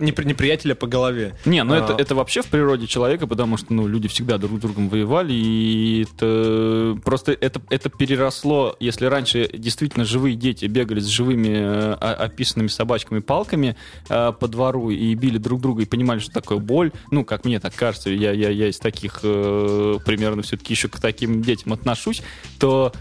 [0.00, 1.34] непри- неприятеля по голове.
[1.44, 1.78] Не, ну А.
[1.78, 5.32] это, это вообще в природе человека, потому что ну, люди всегда друг с другом воевали,
[5.32, 11.92] и это просто это, это переросло, если раньше действительно живые дети бегали с живыми э,
[11.94, 13.76] описанными собачками палками
[14.08, 17.60] э, по двору и били друг друга и понимали, что такое боль, ну, как мне
[17.60, 22.22] так кажется, я, я, я из таких э, примерно все-таки еще к таким детям отношусь,
[22.58, 22.92] то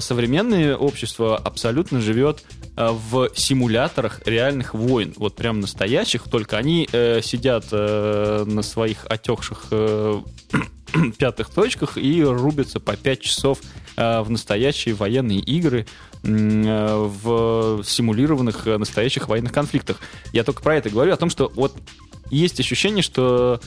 [0.00, 2.44] современное общество абсолютно живет
[2.76, 9.06] э, в симуляторах реальных войн, вот прям настоящих, только они э, сидят э, на своих
[9.08, 10.20] отекших э,
[11.18, 13.58] пятых точках и рубятся по 5 часов
[13.96, 15.86] э, в настоящие военные игры
[16.22, 20.00] э, в симулированных э, настоящих военных конфликтах.
[20.32, 21.74] Я только про это говорю, о том, что вот
[22.30, 23.60] есть ощущение, что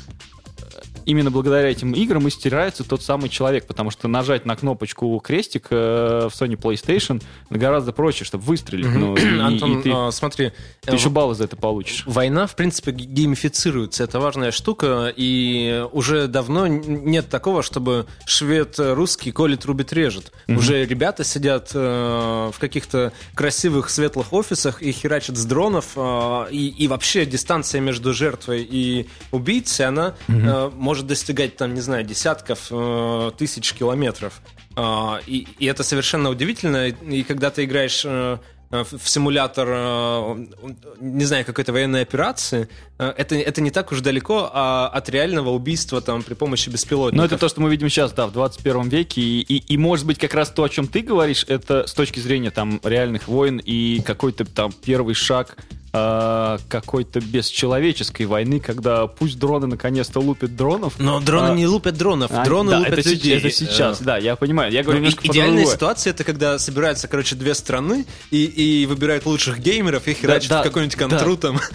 [1.10, 5.68] именно благодаря этим играм и стирается тот самый человек, потому что нажать на кнопочку крестик
[5.72, 8.88] э, в Sony PlayStation гораздо проще, чтобы выстрелить.
[8.94, 12.04] Ну, и- и Антон, ты, а, смотри, ты еще баллы за это получишь.
[12.06, 14.04] Война, в принципе, геймифицируется.
[14.04, 20.32] Это важная штука, и уже давно нет такого, чтобы швед э, русский колет, рубит, режет.
[20.48, 26.68] Уже ребята сидят э, в каких-то красивых светлых офисах и херачат с дронов, э, и,
[26.70, 32.68] и вообще дистанция между жертвой и убийцей, она э, может достигать, там, не знаю, десятков
[32.72, 34.42] э, тысяч километров.
[34.76, 36.88] А, и, и это совершенно удивительно.
[36.88, 38.38] И, и когда ты играешь э,
[38.72, 40.46] э, в симулятор, э,
[41.00, 45.50] не знаю, какой-то военной операции, э, это, это не так уж далеко а, от реального
[45.50, 47.18] убийства там при помощи беспилотников.
[47.18, 49.22] Но это то, что мы видим сейчас, да, в 21 веке.
[49.22, 52.20] И, и, и, может быть, как раз то, о чем ты говоришь, это с точки
[52.20, 59.40] зрения там реальных войн и какой-то там первый шаг э, какой-то бесчеловеческой войны, когда пусть
[59.40, 61.00] дроны наконец-то лупят дронов.
[61.00, 63.38] Но дроны а, не лупят дронов, а, дроны да, лупят это, людей.
[63.38, 64.72] это сейчас, Э, да, я понимаю.
[64.72, 65.76] Я говорю Ну, немножко и- про идеальная другое.
[65.76, 70.62] ситуация это когда собираются, короче, две страны и, и выбирают лучших геймеров и херачат да,
[70.62, 71.08] в какой-нибудь да.
[71.08, 71.60] контру там.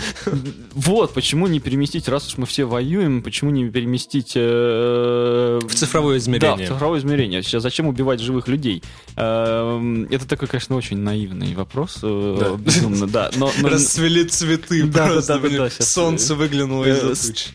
[0.74, 4.32] Вот, почему не переместить, раз уж мы все воюем, почему не переместить...
[4.34, 6.66] э, В цифровое Да, измерение.
[6.66, 7.42] в цифровое измерение.
[7.42, 8.82] Сейчас зачем убивать живых людей?
[9.16, 11.98] Эм, Это такой, конечно, очень наивный вопрос.
[12.02, 12.56] э, Да.
[12.56, 13.30] Безумно, да.
[13.36, 13.68] Но, но-
[14.04, 15.34] Расцвели цветы Да, просто.
[15.34, 15.58] да, да, блин.
[15.62, 17.48] да, щас, Солнце выглянуло э, из-за с- туч.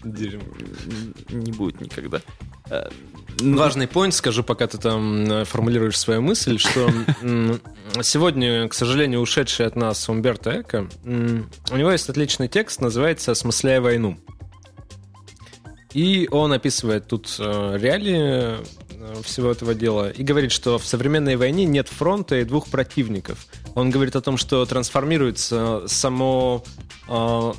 [1.30, 2.22] Не будет никогда.
[2.70, 2.90] Э,
[3.42, 6.90] Важный поинт скажу, пока ты там э, формулируешь свою мысль, что
[8.02, 13.80] сегодня, к сожалению, ушедший от нас Умберто Эко, у него есть отличный текст, называется «Осмысляя
[13.82, 14.18] войну».
[15.94, 18.64] И он описывает тут э, реалии э,
[19.24, 23.48] всего этого дела и говорит, что в современной войне нет фронта и двух противников.
[23.76, 26.64] Он говорит о том, что трансформируется само,
[27.08, 27.54] э,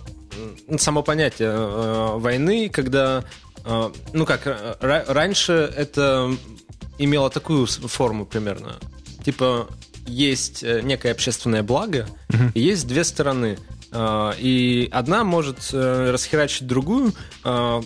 [0.78, 3.24] само понятие э, войны, когда,
[3.64, 6.30] э, ну как, э, ра- раньше это
[6.98, 8.76] имело такую форму примерно.
[9.24, 9.68] Типа
[10.06, 12.06] есть э, некое общественное благо,
[12.54, 13.58] и есть две стороны.
[13.92, 17.12] Э, И одна может э, расхерачить другую,
[17.44, 17.82] э,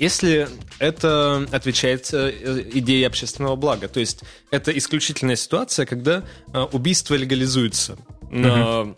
[0.00, 3.86] если это отвечает э, идее общественного блага.
[3.86, 7.96] То есть это исключительная ситуация, когда э, убийство легализуется
[8.30, 8.94] на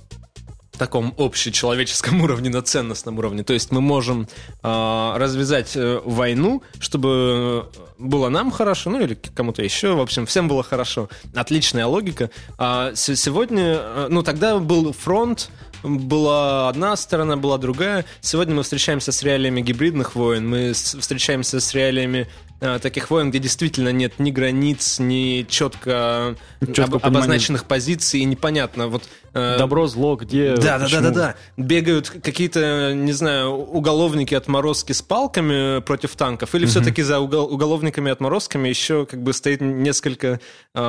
[0.78, 3.42] таком общечеловеческом уровне, на ценностном уровне.
[3.42, 4.28] То есть мы можем
[4.62, 10.62] э, развязать войну, чтобы было нам хорошо, ну или кому-то еще, в общем, всем было
[10.62, 11.08] хорошо.
[11.34, 12.30] Отличная логика.
[12.58, 15.50] А се- сегодня, ну тогда был фронт,
[15.82, 18.04] была одна сторона, была другая.
[18.20, 22.28] Сегодня мы встречаемся с реалиями гибридных войн, мы встречаемся с реалиями
[22.80, 27.18] таких войн, где действительно нет ни границ, ни четко, Чёткого об- понимания.
[27.18, 28.88] обозначенных позиций, и непонятно.
[28.88, 29.02] Вот,
[29.34, 30.54] э, Добро, зло, где...
[30.56, 31.34] да, да, да, да, да.
[31.56, 38.10] Бегают какие-то, не знаю, уголовники отморозки с палками против танков, или все-таки за угол- уголовниками
[38.12, 40.38] отморозками еще как бы стоит несколько
[40.74, 40.80] э,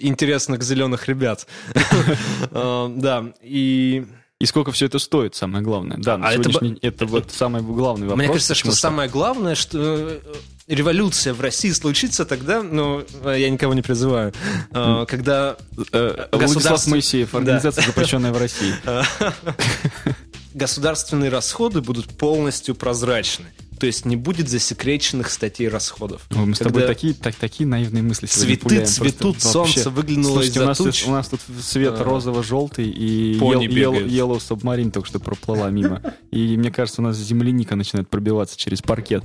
[0.00, 1.46] интересных зеленых ребят.
[2.50, 4.04] Э, Да, и
[4.42, 5.98] И сколько все это стоит, самое главное.
[5.98, 8.18] Да, на А это сегодняшний это вот самый главный вопрос.
[8.18, 10.18] мне кажется, что почему самое главное, что э,
[10.66, 14.32] революция в России случится тогда, ну, я никого не призываю,
[14.72, 15.56] э, когда
[15.92, 18.74] Э, Владислав государство- Моисеев, организация, запрещенная в России.
[20.54, 23.46] государственные расходы будут полностью прозрачны.
[23.82, 26.22] То есть не будет засекреченных статей расходов.
[26.30, 28.86] Ой, Мы с тобой такие, так, такие наивные мысли Цветы пуляем.
[28.86, 29.90] цветут, Просто солнце вообще.
[29.90, 31.04] выглянуло Слушайте, у из-за нас, тут, туч.
[31.08, 32.04] у нас тут цвет А.
[32.04, 34.06] розово-желтый и Пони ел- ел-.
[34.06, 36.00] Yellow Submarine только что проплыла мимо.
[36.30, 39.24] И мне кажется, у нас земляника начинает пробиваться через паркет.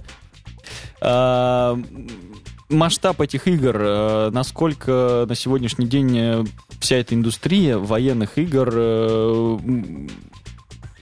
[1.02, 1.80] А,
[2.70, 6.44] масштаб этих игр, э, насколько на сегодняшний день э,
[6.80, 9.58] вся эта индустрия военных игр э,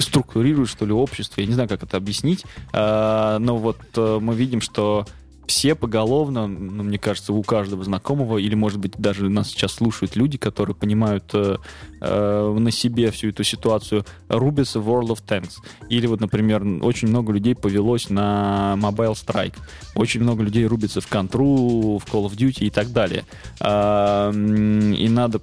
[0.05, 1.41] структурирует, что ли, общество.
[1.41, 5.05] Я не знаю, как это объяснить, а, но вот мы видим, что
[5.47, 10.15] все поголовно, ну, мне кажется, у каждого знакомого, или, может быть, даже нас сейчас слушают
[10.15, 11.57] люди, которые понимают э,
[12.01, 15.57] э, на себе всю эту ситуацию, рубятся в World of Tanks.
[15.89, 19.55] Или вот, например, очень много людей повелось на Mobile Strike.
[19.95, 23.25] Очень много людей рубится в Control, в Call of Duty и так далее.
[23.59, 25.41] Э, и надо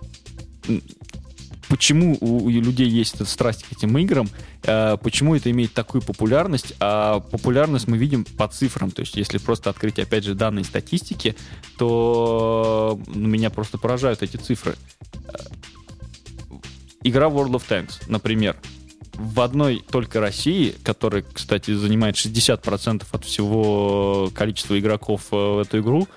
[1.68, 6.74] почему у людей есть эта страсть к этим играм, э, почему это имеет такую популярность,
[6.78, 11.34] а популярность мы видим по цифрам, то есть если просто открыть, опять же, данные статистики,
[11.78, 14.76] то меня просто поражают эти цифры.
[15.24, 15.36] Э,
[17.02, 18.56] игра World of Tanks, например,
[19.14, 25.80] в одной только России, которая, кстати, занимает 60% от всего количества игроков э, в эту
[25.80, 26.08] игру,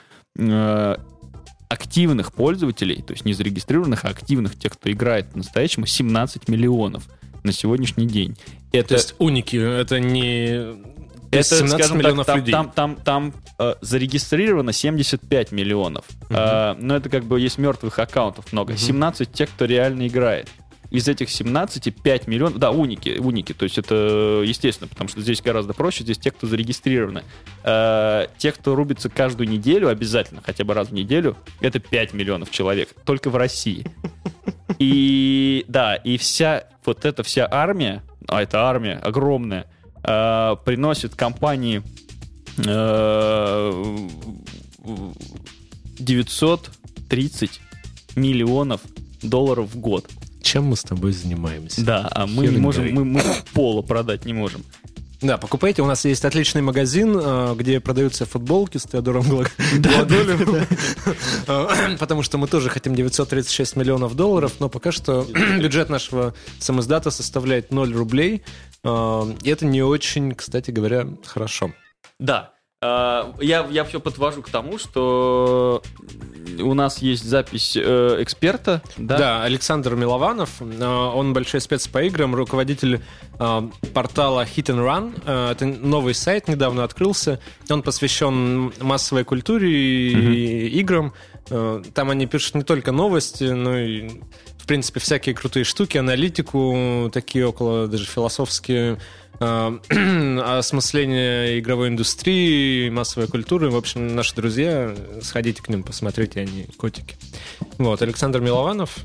[1.70, 7.08] активных пользователей, то есть не зарегистрированных, а активных, тех, кто играет по-настоящему, 17 миллионов
[7.46, 8.36] на сегодняшний день.
[8.72, 8.90] Это...
[8.90, 10.96] То есть уники, это не...
[11.32, 12.52] Это, 17 миллионов так, людей.
[12.52, 16.06] Там, там, там, там э, зарегистрировано 75 миллионов.
[16.30, 16.38] Угу.
[16.38, 18.72] Э, но это как бы есть мертвых аккаунтов много.
[18.72, 18.78] Угу.
[18.80, 20.50] 17 тех, кто реально играет
[20.96, 25.42] из этих 17 5 миллионов, да, уники, уники, то есть это естественно, потому что здесь
[25.42, 27.24] гораздо проще, здесь те, кто зарегистрированы.
[27.64, 32.50] Э, те, кто рубится каждую неделю, обязательно, хотя бы раз в неделю, это 5 миллионов
[32.50, 33.86] человек, только в России.
[34.80, 39.68] И да, и вся вот эта вся армия, а это армия огромная,
[40.04, 41.84] э, приносит компании
[42.66, 43.98] э,
[46.00, 47.62] 930
[48.16, 48.82] миллионов
[49.22, 50.06] долларов в год
[50.46, 51.84] чем мы с тобой занимаемся.
[51.84, 54.64] Да, а мы не можем, мы, мы пола продать не можем.
[55.22, 55.82] Да, покупайте.
[55.82, 59.26] У нас есть отличный магазин, э, где продаются футболки с Теодором
[59.80, 60.68] Гладолем.
[61.98, 65.26] Потому что мы тоже хотим 936 миллионов долларов, но пока что
[65.60, 68.44] бюджет нашего самоздата составляет 0 рублей.
[68.84, 71.74] Э, и это не очень, кстати говоря, хорошо.
[72.20, 72.55] Да,
[73.42, 75.82] я, я все подвожу к тому, что
[76.60, 78.82] у нас есть запись э, эксперта.
[78.98, 79.18] Да?
[79.18, 80.62] да, Александр Милованов.
[80.62, 83.02] Э, он большой спец по играм, руководитель
[83.40, 85.22] э, портала Hit and Run.
[85.26, 87.40] Э, это новый сайт, недавно открылся.
[87.70, 90.68] Он посвящен массовой культуре и mm-hmm.
[90.80, 91.14] играм.
[91.50, 94.10] Э, там они пишут не только новости, но и,
[94.58, 98.98] в принципе, всякие крутые штуки, аналитику, такие около даже философские а,
[99.40, 103.70] осмысление игровой индустрии, массовой культуры.
[103.70, 107.16] В общем, наши друзья, сходите к ним, посмотрите, они котики.
[107.78, 108.98] Вот, Александр Милованов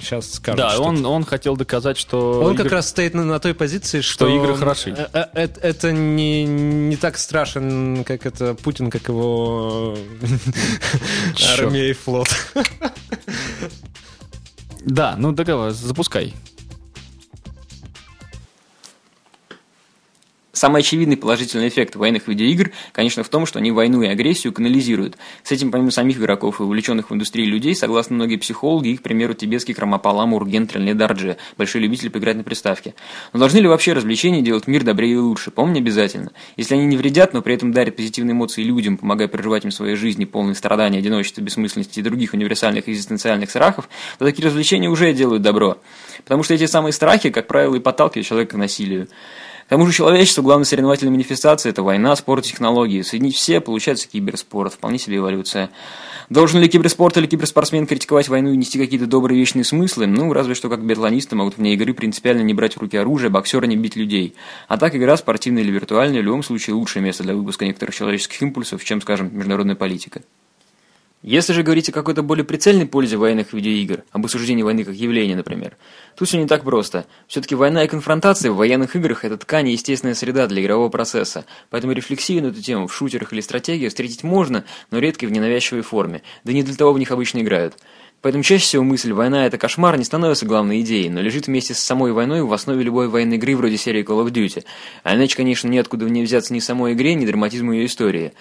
[0.00, 0.58] сейчас э, скажет.
[0.58, 2.40] Да, он, он хотел доказать, что...
[2.40, 2.62] Он игр...
[2.62, 4.26] как раз стоит на, на той позиции, что...
[4.26, 4.90] Что игры хороши.
[4.90, 9.96] Это, э, это не, не так страшен, как это Путин, как его
[11.58, 12.28] армия и флот.
[14.84, 16.34] Да, ну давай, запускай.
[20.54, 25.16] Самый очевидный положительный эффект военных видеоигр, конечно, в том, что они войну и агрессию канализируют.
[25.42, 29.02] С этим, помимо самих игроков и увлеченных в индустрии людей, согласно многие психологи, их, к
[29.02, 32.94] примеру, тибетский Крамапала Мурген Трельнедарджи, большой любитель поиграть на приставке.
[33.32, 35.50] Но должны ли вообще развлечения делать мир добрее и лучше?
[35.50, 36.30] Помни обязательно.
[36.56, 39.96] Если они не вредят, но при этом дарят позитивные эмоции людям, помогая проживать им своей
[39.96, 43.88] жизни, полные страдания, одиночества, бессмысленности и других универсальных экзистенциальных страхов,
[44.20, 45.78] то такие развлечения уже делают добро.
[46.22, 49.08] Потому что эти самые страхи, как правило, и подталкивают человека к насилию.
[49.66, 53.00] К тому же человечество главной соревновательной манифестацией– это война, спорт технологии.
[53.00, 54.74] Соединить все– получается киберспорт.
[54.74, 55.70] Вполне себе эволюция.
[56.28, 60.06] Должен ли киберспорт или киберспортсмен критиковать войну и нести какие-то добрые вечные смыслы?
[60.06, 63.66] Ну, разве что как биатлонисты могут вне игры принципиально не брать в руки оружие, боксеры
[63.66, 64.34] не бить людей.
[64.68, 68.42] А так игра, спортивная или виртуальная, в любом случае лучшее место для выпуска некоторых человеческих
[68.42, 70.22] импульсов, чем, скажем, международная политика.
[71.26, 75.34] Если же говорить о какой-то более прицельной пользе военных видеоигр, об осуждении войны как явления,
[75.34, 75.78] например,
[76.18, 77.06] тут все не так просто.
[77.28, 81.46] Все-таки война и конфронтация в военных играх– это ткань и естественная среда для игрового процесса,
[81.70, 85.80] поэтому рефлексию на эту тему в шутерах или стратегиях встретить можно, но редко в ненавязчивой
[85.80, 87.78] форме, да не для того в них обычно играют.
[88.20, 91.78] Поэтому чаще всего мысль «война– это кошмар» не становится главной идеей, но лежит вместе с
[91.78, 94.64] самой войной в основе любой военной игры вроде серии Call of Duty.
[95.04, 98.34] А иначе, конечно, неоткуда не взяться ни самой игре, ни драматизму ее истории.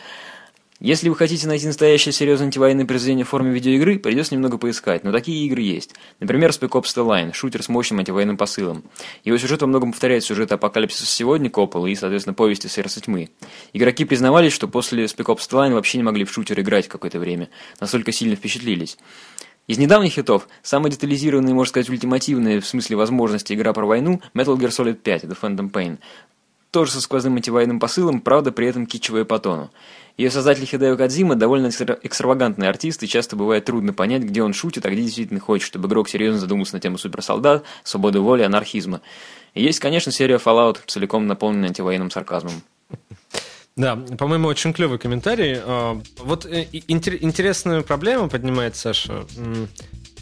[0.83, 5.13] Если вы хотите найти настоящее серьезное антивоенное произведение в форме видеоигры, придется немного поискать, но
[5.13, 5.95] такие игры есть.
[6.19, 8.83] Например, Spec Ops The Line, шутер с мощным антивоенным посылом.
[9.23, 13.29] Его сюжет во многом повторяет сюжет апокалипсиса сегодня Коппола и, соответственно, повести Сердца тьмы.
[13.71, 17.17] Игроки признавались, что после Spec Ops The Line вообще не могли в шутер играть какое-то
[17.17, 17.47] время,
[17.79, 18.97] настолько сильно впечатлились.
[19.67, 24.57] Из недавних хитов, самая детализированная, можно сказать, ультимативная в смысле возможности игра про войну Metal
[24.57, 25.99] Gear Solid 5 The Phantom Pain.
[26.73, 29.71] Тоже со сквозным антивоенным посылом, правда, при этом кичевая по тону.
[30.17, 34.85] Ее создатель Хидео Кадзима довольно экстравагантный артист, и часто бывает трудно понять, где он шутит,
[34.85, 39.01] а где действительно хочет, чтобы игрок серьезно задумался на тему суперсолдат, свободы воли, анархизма.
[39.53, 42.63] И есть, конечно, серия Fallout, целиком наполненная антивоенным сарказмом.
[43.75, 45.57] Да, по-моему, очень клевый комментарий.
[45.57, 49.25] А, вот э, интересную проблему поднимает Саша.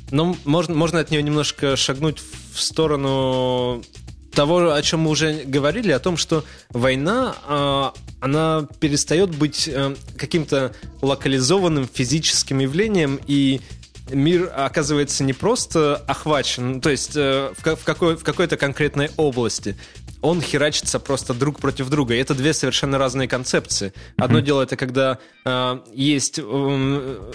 [0.09, 3.83] Но можно, можно от нее немножко шагнуть в сторону
[4.31, 9.95] того, о чем мы уже говорили, о том, что война, а, она перестает быть э,
[10.17, 13.61] каким-то локализованным физическим явлением, и
[14.09, 19.75] мир оказывается не просто охвачен, то есть э, в, какой, в какой-то конкретной области,
[20.21, 22.13] он херачится просто друг против друга.
[22.13, 23.91] И это две совершенно разные концепции.
[24.17, 24.43] Одно mm-hmm.
[24.43, 27.31] дело это когда э, есть э,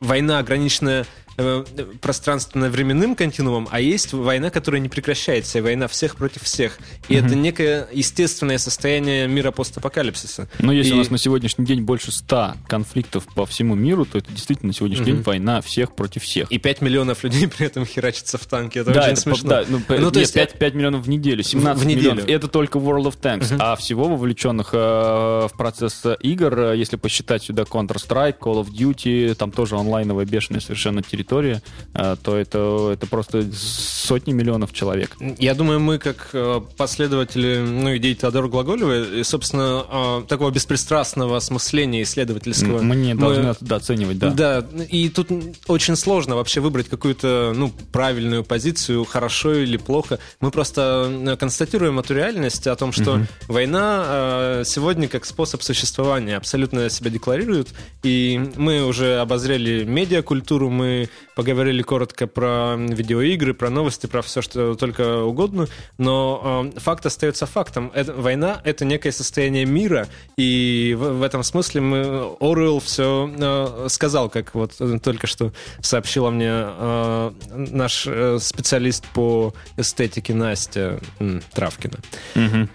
[0.00, 1.06] война ограниченная
[1.38, 1.64] Э,
[2.00, 6.78] пространственно-временным континуумом, а есть война, которая не прекращается, и война всех против всех.
[7.08, 7.26] И mm-hmm.
[7.26, 10.48] это некое естественное состояние мира постапокалипсиса.
[10.58, 10.94] Но если и...
[10.94, 14.74] у нас на сегодняшний день больше ста конфликтов по всему миру, то это действительно на
[14.74, 15.16] сегодняшний mm-hmm.
[15.16, 16.52] день война всех против всех.
[16.52, 18.80] И 5 миллионов людей при этом херачатся в танке.
[18.80, 19.48] Это да, очень это, смешно.
[19.48, 22.10] Да, ну, ну, то есть 5, 5 миллионов в неделю, 17 в неделю.
[22.10, 22.28] миллионов.
[22.28, 23.52] Это только World of Tanks.
[23.52, 23.56] Mm-hmm.
[23.58, 29.34] А всего вовлеченных э, в процесс игр, э, если посчитать сюда Counter-Strike, Call of Duty,
[29.34, 31.62] там тоже онлайновая бешеная совершенно территория территория,
[31.94, 35.16] э, то это, это просто сотни миллионов человек.
[35.38, 41.36] Я думаю, мы как э, последователи ну, идей Теодора Глаголева, и, собственно, э, такого беспристрастного
[41.36, 42.82] осмысления исследовательского...
[42.82, 43.48] Мы не должны мы...
[43.50, 44.30] это оценивать, да.
[44.30, 45.28] Да, и тут
[45.68, 50.18] очень сложно вообще выбрать какую-то ну, правильную позицию, хорошо или плохо.
[50.40, 53.26] Мы просто констатируем эту реальность о том, что угу.
[53.48, 57.68] война сегодня как способ существования абсолютно себя декларирует,
[58.02, 64.74] и мы уже обозрели медиакультуру, мы поговорили коротко про видеоигры, про новости, про все, что
[64.74, 65.66] только угодно,
[65.98, 67.90] но э, факт остается фактом.
[67.94, 73.86] Это, война— это некое состояние мира, и в, в этом смысле мы, Оруэлл все э,
[73.88, 81.42] сказал, как вот только что сообщила мне э, наш э, специалист по эстетике Настя м,
[81.52, 81.98] Травкина.
[82.34, 82.68] Угу.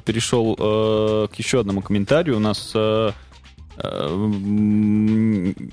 [0.00, 2.36] Перешел э, к еще одному комментарию.
[2.36, 3.12] У нас э, Э,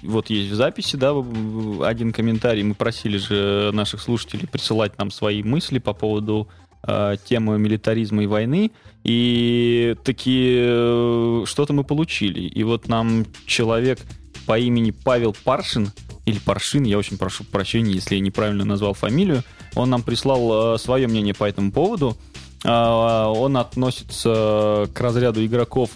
[0.03, 1.13] вот есть в записи, да,
[1.87, 2.63] один комментарий.
[2.63, 6.49] Мы просили же наших слушателей присылать нам свои мысли по поводу
[6.85, 8.71] э, темы милитаризма и войны.
[9.03, 12.41] И такие э, что-то мы получили.
[12.41, 13.99] И вот нам человек
[14.45, 15.91] по имени Павел Паршин,
[16.25, 19.43] или Паршин, я очень прошу прощения, если я неправильно назвал фамилию,
[19.75, 22.17] он нам прислал свое мнение по этому поводу.
[22.63, 25.89] Он относится к разряду игроков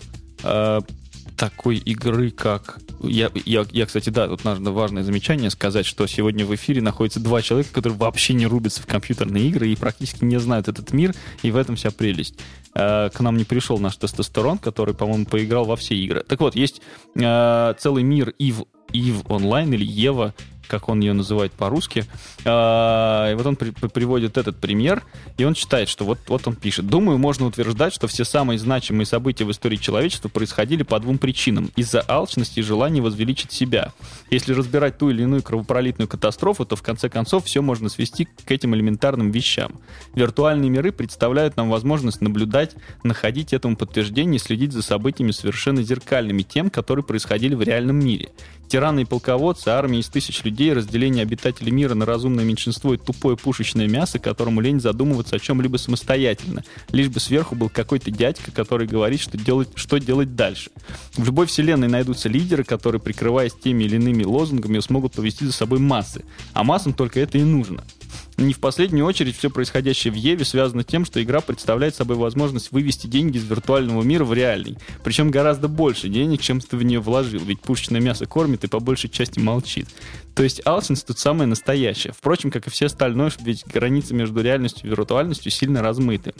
[1.37, 2.79] такой игры, как...
[3.01, 7.19] Я, я, я, кстати, да, тут нужно важное замечание сказать, что сегодня в эфире находится
[7.19, 11.13] два человека, которые вообще не рубятся в компьютерные игры и практически не знают этот мир,
[11.43, 12.39] и в этом вся прелесть.
[12.73, 16.25] Э, к нам не пришел наш тестостерон, который, по-моему, поиграл во все игры.
[16.27, 16.81] Так вот, есть
[17.15, 20.33] э, целый мир EVE, EVE онлайн или Ева,
[20.67, 22.05] как он ее называет по-русски.
[22.45, 25.03] А, и вот он при, приводит этот пример,
[25.37, 26.87] и он считает, что вот, вот он пишет.
[26.87, 31.71] Думаю, можно утверждать, что все самые значимые события в истории человечества происходили по двум причинам.
[31.75, 33.93] Из-за алчности и желания возвеличить себя.
[34.29, 38.51] Если разбирать ту или иную кровопролитную катастрофу, то в конце концов все можно свести к
[38.51, 39.73] этим элементарным вещам.
[40.15, 46.43] Виртуальные миры представляют нам возможность наблюдать, находить этому подтверждение и следить за событиями совершенно зеркальными
[46.43, 48.29] тем, которые происходили в реальном мире.
[48.67, 53.37] Тираны и полководцы, армии из тысяч людей, разделение обитателей мира на разумное меньшинство и тупое
[53.37, 56.63] пушечное мясо, которому лень задумываться о чем-либо самостоятельно.
[56.91, 60.69] Лишь бы сверху был какой-то дядька, который говорит, что делать, что делать дальше.
[61.15, 65.79] В любой вселенной найдутся лидеры, которые, прикрываясь теми или иными лозунгами, смогут повести за собой
[65.79, 66.25] массы.
[66.53, 67.83] А массам только это и нужно.
[68.37, 72.17] Не в последнюю очередь все происходящее в Еве связано с тем, что игра представляет собой
[72.17, 74.77] возможность вывести деньги из виртуального мира в реальный.
[75.03, 78.79] Причем гораздо больше денег, чем ты в нее вложил, ведь пушечное мясо кормит и по
[78.79, 79.87] большей части молчит.
[80.35, 82.13] То есть Алсенс тут самое настоящее.
[82.13, 86.35] Впрочем, как и все остальное, ведь границы между реальностью и виртуальностью сильно размыты.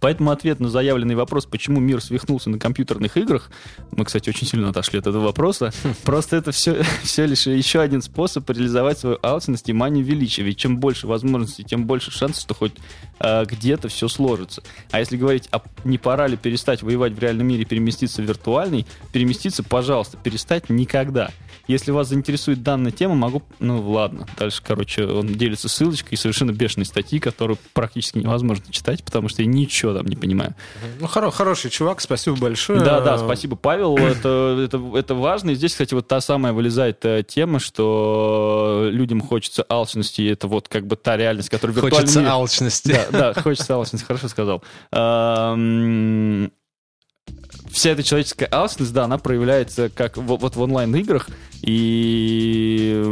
[0.00, 3.50] Поэтому ответ на заявленный вопрос, почему мир свихнулся на компьютерных играх,
[3.92, 5.72] мы, кстати, очень сильно отошли от этого вопроса,
[6.04, 10.42] просто это все, все лишь еще один способ реализовать свою алчность и манию величия.
[10.42, 12.72] Ведь чем больше возможностей, тем больше шансов, что хоть
[13.20, 14.62] э, где-то все сложится.
[14.90, 18.24] А если говорить, а не пора ли перестать воевать в реальном мире и переместиться в
[18.24, 21.30] виртуальный, переместиться, пожалуйста, перестать никогда.
[21.68, 23.42] Если вас заинтересует данная тема, могу...
[23.58, 24.26] Ну, ладно.
[24.38, 29.42] Дальше, короче, он делится ссылочкой и совершенно бешеной статьи, которую практически невозможно читать, потому что
[29.42, 30.54] я ничего что там, не понимаю.
[31.00, 32.80] Ну, хоро- хороший чувак, спасибо большое.
[32.80, 33.96] Да, да, спасибо, Павел.
[34.16, 35.50] Это, это, это важно.
[35.50, 40.48] И здесь, кстати, вот та самая вылезает э, тема, что людям хочется алчности, и это
[40.48, 43.00] вот как бы та реальность, которая в виртуальном Хочется алчности.
[43.12, 44.62] Да, да, хочется алчности, хорошо сказал.
[47.70, 51.28] Вся эта человеческая алчность, да, она проявляется как в- вот в онлайн-играх,
[51.62, 53.02] и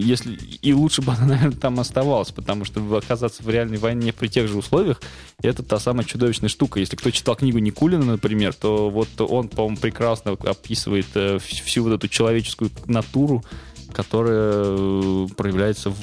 [0.00, 4.28] если и лучше бы она, наверное, там оставалась, потому что оказаться в реальной войне при
[4.28, 5.00] тех же условиях,
[5.42, 6.80] это та самая чудовищная штука.
[6.80, 11.82] Если кто читал книгу Никулина, например, то вот он, по-моему, прекрасно описывает э, вс- всю
[11.84, 13.44] вот эту человеческую натуру,
[13.92, 15.96] которая э, проявляется в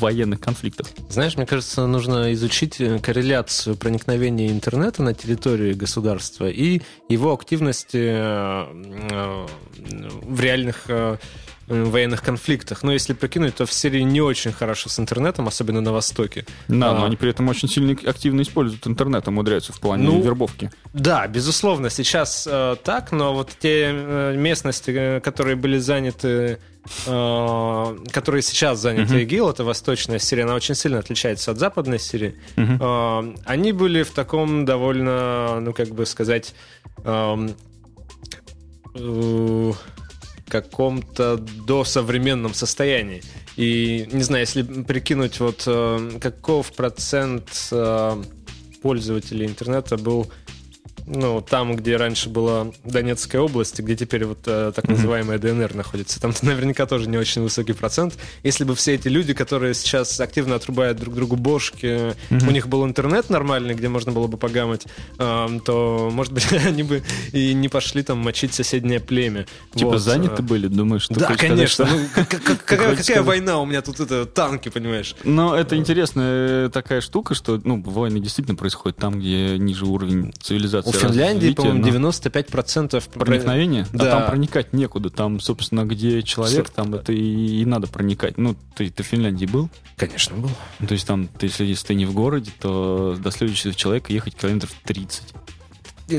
[0.00, 0.88] военных конфликтах.
[1.08, 7.96] Знаешь, мне кажется, нужно изучить э, корреляцию проникновения интернета на территорию государства и его активности
[7.96, 8.66] э,
[9.10, 9.46] э,
[10.22, 10.86] в реальных
[11.68, 12.82] военных конфликтах.
[12.82, 16.46] Но если прикинуть, то в Сирии не очень хорошо с интернетом, особенно на Востоке.
[16.68, 20.22] Да, А, но они при этом очень сильно активно используют интернет, умудряются в плане Ну,
[20.22, 20.70] вербовки.
[20.92, 26.58] Да, безусловно, сейчас э, так, но вот те э, местности, э, которые были заняты,
[27.06, 29.22] э, которые сейчас заняты Мгм.
[29.22, 32.36] ИГИЛ, это Восточная Сирия, она очень сильно отличается от Западной Сирии.
[32.56, 36.54] Э, они были в таком довольно, ну как бы сказать,
[37.04, 37.54] эм,
[40.48, 43.22] каком-то досовременном состоянии.
[43.56, 48.22] И не знаю, если прикинуть, вот э, каков процент э,
[48.82, 50.30] пользователей интернета был
[51.06, 56.20] ну, там, где раньше была Донецкая область, где теперь вот э, так называемая ДНР находится.
[56.20, 58.14] Там наверняка тоже не очень высокий процент.
[58.42, 62.84] Если бы все эти люди, которые сейчас активно отрубают друг другу бошки, у них был
[62.84, 64.86] интернет нормальный, где можно было бы погамать,
[65.18, 67.02] эм, то, может быть, они бы
[67.32, 69.46] и не пошли там мочить соседнее племя.
[69.74, 71.06] Типа Вот, заняты э, были, думаешь?
[71.08, 71.86] ты Да, сказать, конечно.
[71.86, 73.24] что- Ну, как- как- какая хочешь какая сказать?
[73.26, 73.60] война?
[73.60, 75.14] У меня тут это танки, понимаешь?
[75.24, 80.95] Но это интересная такая штука, что ну, войны действительно происходят там, где ниже уровень цивилизации.
[80.98, 83.86] Финляндии, по-моему, но 95% Проникновение?
[83.92, 84.04] Да.
[84.04, 84.10] Да.
[84.12, 85.10] там проникать некуда.
[85.10, 88.38] Там, собственно, где человек, там это и, и надо проникать.
[88.38, 89.68] Ну, ты, ты в Финляндии был?
[89.96, 90.50] Конечно, был.
[90.78, 94.12] Ну, То есть там, ты, если, если ты не в городе, то до следующего человека
[94.12, 95.22] ехать километров 30.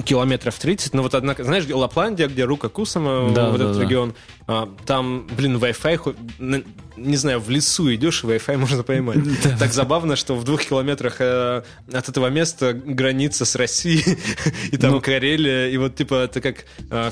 [0.06, 3.84] километров 30, но вот однако, знаешь, Лапландия, где Рука Кусама, Да, вот да, этот да.
[3.84, 4.37] регион, а,
[4.86, 6.64] там, блин, Wi-Fi,
[6.98, 9.18] не знаю, в лесу идешь, и Wi-Fi можно поймать.
[9.60, 14.18] Так забавно, что в двух километрах э, от этого места граница с Россией,
[14.72, 15.02] и там Ну.
[15.02, 17.12] Карелия, и вот типа это как э,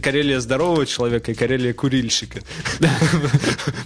[0.00, 2.40] Карелия здорового человека и Карелия курильщика.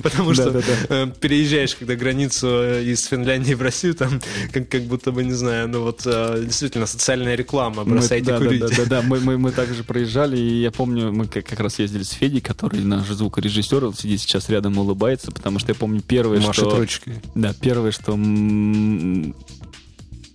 [0.03, 0.87] Потому что Да-да-да.
[0.89, 4.21] э, переезжаешь, когда границу из Финляндии в Россию, там
[4.53, 8.61] как, будто бы, не знаю, ну вот действительно социальная реклама, бросайте курить.
[8.61, 9.03] Да, да, да, да.
[9.03, 13.85] Мы, также проезжали, и я помню, мы как раз ездили с Федей, который наш звукорежиссер,
[13.85, 16.77] он сидит сейчас рядом, улыбается, потому что я помню первое, Машет что...
[16.77, 17.15] ручкой.
[17.35, 18.19] Да, первое, что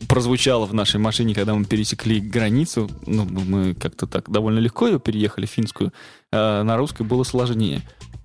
[0.07, 4.99] прозвучало в нашей машине, когда мы пересекли границу, ну, мы как-то так довольно легко ее
[4.99, 5.93] переехали, финскую,
[6.31, 7.81] а на русской было сложнее.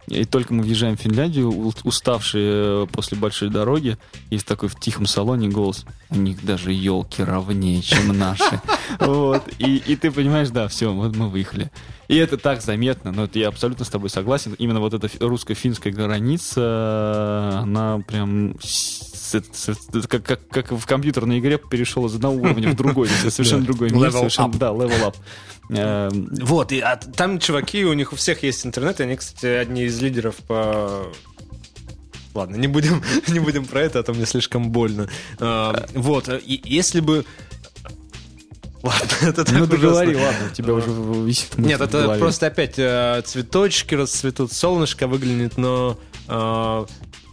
[0.08, 1.48] И только мы въезжаем в Финляндию,
[1.84, 3.98] уставшие после большой дороги,
[4.30, 8.60] есть такой в тихом салоне голос, у них даже елки ровнее, чем наши.
[8.98, 9.42] Вот.
[9.58, 11.70] И, и ты понимаешь, да, все, вот мы выехали.
[12.12, 14.54] И это так заметно, но это я абсолютно с тобой согласен.
[14.58, 18.54] Именно вот эта фи- русско-финская граница, она прям
[20.08, 23.08] как, как, как в компьютерной игре перешел из одного уровня в другой.
[23.08, 24.08] Совершенно другой мир.
[24.08, 24.58] Level совершенно- up.
[24.58, 25.16] Да, level up.
[25.70, 29.46] Эм, Вот, и а там чуваки, у них у всех есть интернет, и они, кстати,
[29.46, 31.06] одни из лидеров по...
[32.34, 35.08] Ладно, не будем, не будем про это, а то мне слишком больно.
[35.38, 37.24] А, вот, и если бы...
[38.82, 42.78] Ладно, это так Ну, ты говори, ладно, у тебя уже висит Нет, это просто опять
[42.78, 46.86] э, цветочки расцветут, солнышко выглянет, но э,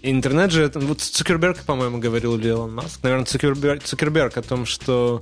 [0.03, 5.21] интернет же, вот Цукерберг, по-моему, говорил или Илон Маск, наверное, Цукерберг, Цукерберг о том, что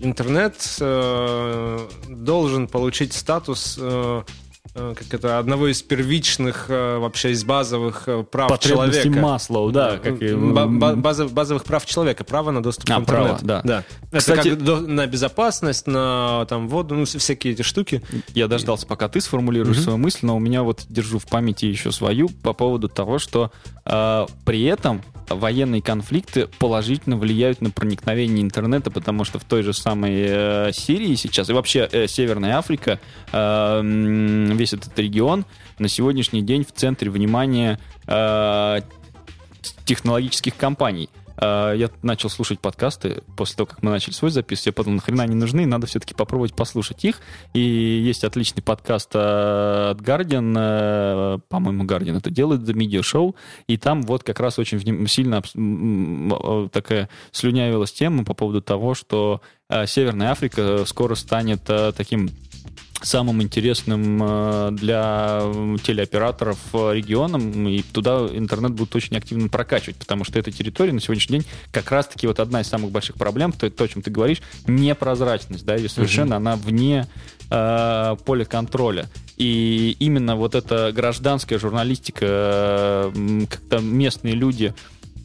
[0.00, 4.22] интернет э, должен получить статус э,
[4.76, 9.08] как это, одного из первичных, э, вообще из базовых э, прав человека.
[9.08, 10.34] Маслоу, да, как и...
[10.34, 13.44] Ба- ба- базов- базовых прав человека, право на доступ А, к интернету.
[13.44, 13.84] право, да.
[14.10, 18.02] Это Кстати- как на безопасность, на там воду, ну всякие эти штуки.
[18.34, 19.84] Я дождался, пока ты сформулируешь Мгм.
[19.84, 23.50] свою мысль, но у меня вот держу в памяти еще свою по поводу того, что
[23.84, 29.72] э, при этом военные конфликты положительно влияют на проникновение интернета, потому что в той же
[29.72, 33.00] самой э, Сирии сейчас и вообще э, Северная Африка,
[33.32, 33.80] э,
[34.54, 35.44] весь этот регион
[35.78, 38.80] на сегодняшний день в центре внимания э,
[39.84, 41.08] технологических компаний.
[41.36, 44.66] Э, я начал слушать подкасты после того, как мы начали свой запис.
[44.66, 47.20] Я подумал, нахрена они нужны, надо все-таки попробовать послушать их.
[47.52, 53.34] И есть отличный подкаст от Guardian, по-моему, Guardian это делает, The Media Show,
[53.66, 55.42] и там вот как раз очень сильно
[56.70, 59.40] такая слюнявилась тема по поводу того, что
[59.86, 61.64] Северная Африка скоро станет
[61.96, 62.30] таким
[63.06, 65.42] самым интересным э, для
[65.82, 71.00] телеоператоров э, регионом, и туда интернет будут очень активно прокачивать, потому что эта территория на
[71.00, 74.10] сегодняшний день как раз-таки вот одна из самых больших проблем, то, то о чем ты
[74.10, 76.42] говоришь, непрозрачность, да, и совершенно угу.
[76.42, 77.06] она вне
[77.50, 79.08] э, поля контроля.
[79.36, 84.74] И именно вот эта гражданская журналистика, э, как-то местные люди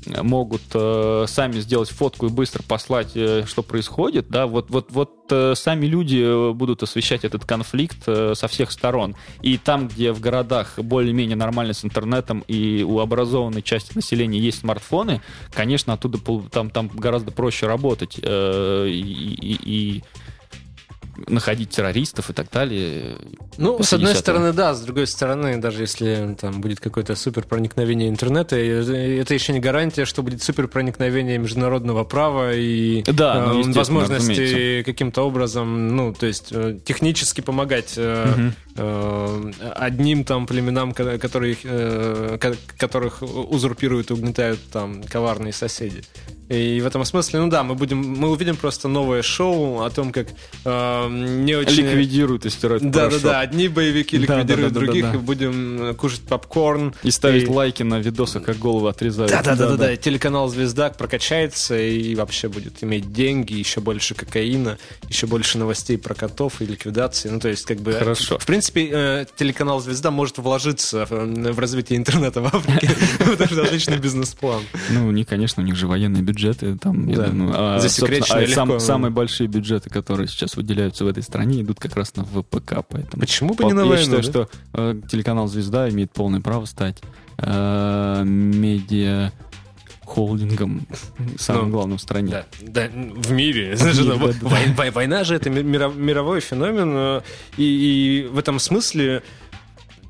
[0.05, 5.11] могут э, сами сделать фотку и быстро послать, э, что происходит, да, вот, вот, вот
[5.31, 9.15] э, сами люди будут освещать этот конфликт э, со всех сторон.
[9.41, 14.59] И там, где в городах более-менее нормально с интернетом и у образованной части населения есть
[14.59, 15.21] смартфоны,
[15.53, 18.19] конечно, оттуда там, там гораздо проще работать.
[18.21, 20.03] Э, и, и, и
[21.27, 23.17] находить террористов и так далее.
[23.57, 28.09] Ну, с одной стороны, да, с другой стороны, даже если там будет какое-то супер проникновение
[28.09, 33.71] интернета, это еще не гарантия, что будет супер проникновение международного права и да, ну, э,
[33.73, 38.51] возможности каким-то образом, ну, то есть э, технически помогать угу.
[38.75, 42.37] э, одним там племенам, которые, э,
[42.77, 46.03] которых узурпируют и угнетают там коварные соседи.
[46.51, 50.11] И в этом смысле, ну да, мы будем, мы увидим просто новое шоу о том,
[50.11, 50.27] как
[50.65, 51.85] э, не очень...
[51.85, 55.95] Ликвидируют и стирают Да, да, да, одни боевики ликвидируют да, да, да, других, и будем
[55.95, 56.93] кушать попкорн.
[57.03, 57.47] И ставить и...
[57.47, 59.31] лайки на видосы, как голову отрезают.
[59.31, 64.13] Да, да, да, да, да, телеканал «Звезда» прокачается и вообще будет иметь деньги, еще больше
[64.13, 67.29] кокаина, еще больше новостей про котов и ликвидации.
[67.29, 67.93] Ну, то есть, как бы...
[67.93, 68.37] Хорошо.
[68.37, 72.89] В принципе, э, телеканал «Звезда» может вложиться в развитие интернета в Африке,
[73.19, 74.61] потому что отличный бизнес-план.
[74.89, 78.47] Ну, у них, конечно, у них же военный бюджет бюджеты, там, я думаю, а, а
[78.47, 82.85] сам, самые большие бюджеты, которые сейчас выделяются в этой стране, идут как раз на ВПК,
[82.87, 83.19] поэтому...
[83.19, 84.29] Почему бы не на войну, Я считаю, да?
[84.29, 87.01] что э, телеканал «Звезда» имеет полное право стать
[87.37, 89.31] э, медиа
[90.05, 90.85] холдингом
[91.37, 92.31] самым ну, главным в стране.
[92.31, 93.75] Да, да в мире.
[93.75, 94.91] В мире да, война, да.
[94.91, 97.21] война же это мировой феномен, э,
[97.57, 99.23] и, и в этом смысле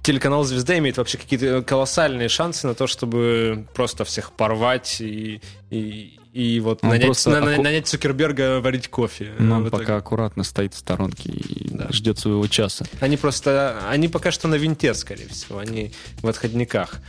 [0.03, 6.19] телеканал «Звезда» имеет вообще какие-то колоссальные шансы на то, чтобы просто всех порвать и, и,
[6.33, 7.61] и вот нанять, на, аку...
[7.61, 9.33] нанять Цукерберга варить кофе.
[9.37, 11.89] Но он пока аккуратно стоит в сторонке и да.
[11.91, 12.85] ждет своего часа.
[13.01, 16.99] Они просто, они пока что на винте, скорее всего, они в отходниках.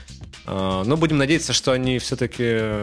[0.45, 2.83] А, но будем надеяться, что они все-таки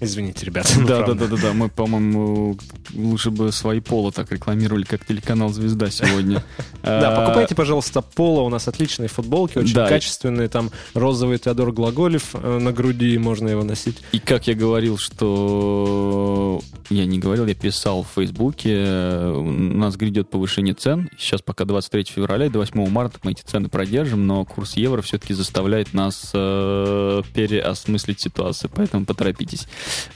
[0.00, 0.68] Извините, ребята.
[0.78, 1.52] Ну, да, да, да, да, да.
[1.52, 2.56] Мы, по-моему,
[2.94, 6.42] лучше бы свои поло так рекламировали, как телеканал Звезда сегодня.
[6.84, 8.42] Да, а, покупайте, пожалуйста, поло.
[8.42, 10.48] У нас отличные футболки, очень качественные.
[10.48, 14.02] Там розовый Теодор Глаголев э, на груди, можно его носить.
[14.12, 20.28] И как я говорил, что я не говорил, я писал в Фейсбуке, у нас грядет
[20.28, 21.08] повышение цен.
[21.18, 25.32] Сейчас пока 23 февраля, до 8 марта мы эти цены продержим, но курс евро все-таки
[25.32, 29.66] заставляет нас э, переосмыслить ситуацию, поэтому поторопитесь.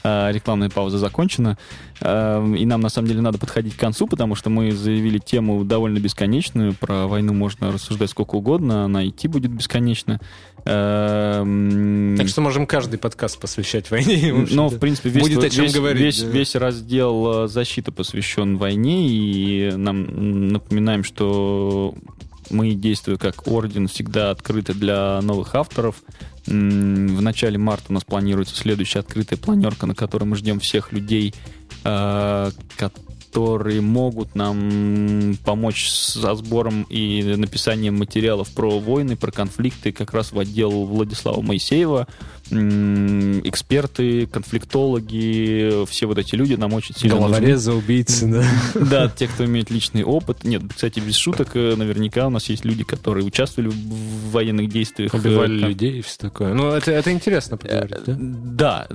[0.03, 1.57] Э, рекламная пауза закончена.
[2.01, 5.63] Э, и нам, на самом деле, надо подходить к концу, потому что мы заявили тему
[5.63, 6.73] довольно бесконечную.
[6.73, 10.19] Про войну можно рассуждать сколько угодно, она идти будет бесконечно.
[10.65, 14.33] Э, так что можем каждый подкаст посвящать войне.
[14.51, 16.01] Но, в принципе, весь, будет о чем весь, говорить.
[16.01, 16.29] Весь, да.
[16.29, 21.93] весь раздел защиты посвящен войне, и нам напоминаем, что
[22.49, 26.03] мы, действуя как орден, всегда открыты для новых авторов.
[26.45, 26.51] В
[27.21, 31.33] начале марта у нас планируется следующая открытая планерка, на которой мы ждем всех людей,
[31.83, 40.13] э, которые могут нам помочь со сбором и написанием материалов про войны, про конфликты, как
[40.13, 42.07] раз в отдел Владислава Моисеева
[42.51, 47.83] эксперты, конфликтологи, все вот эти люди нам очень сильно Головорезы, нужны.
[47.83, 48.43] убийцы, да.
[48.89, 50.43] Да, те, кто имеет личный опыт.
[50.43, 55.13] Нет, кстати, без шуток, э, наверняка у нас есть люди, которые участвовали в военных действиях.
[55.13, 55.69] Убивали как...
[55.69, 56.53] людей и все такое.
[56.53, 58.15] Ну, это, это интересно поговорить, да?
[58.19, 58.87] Да,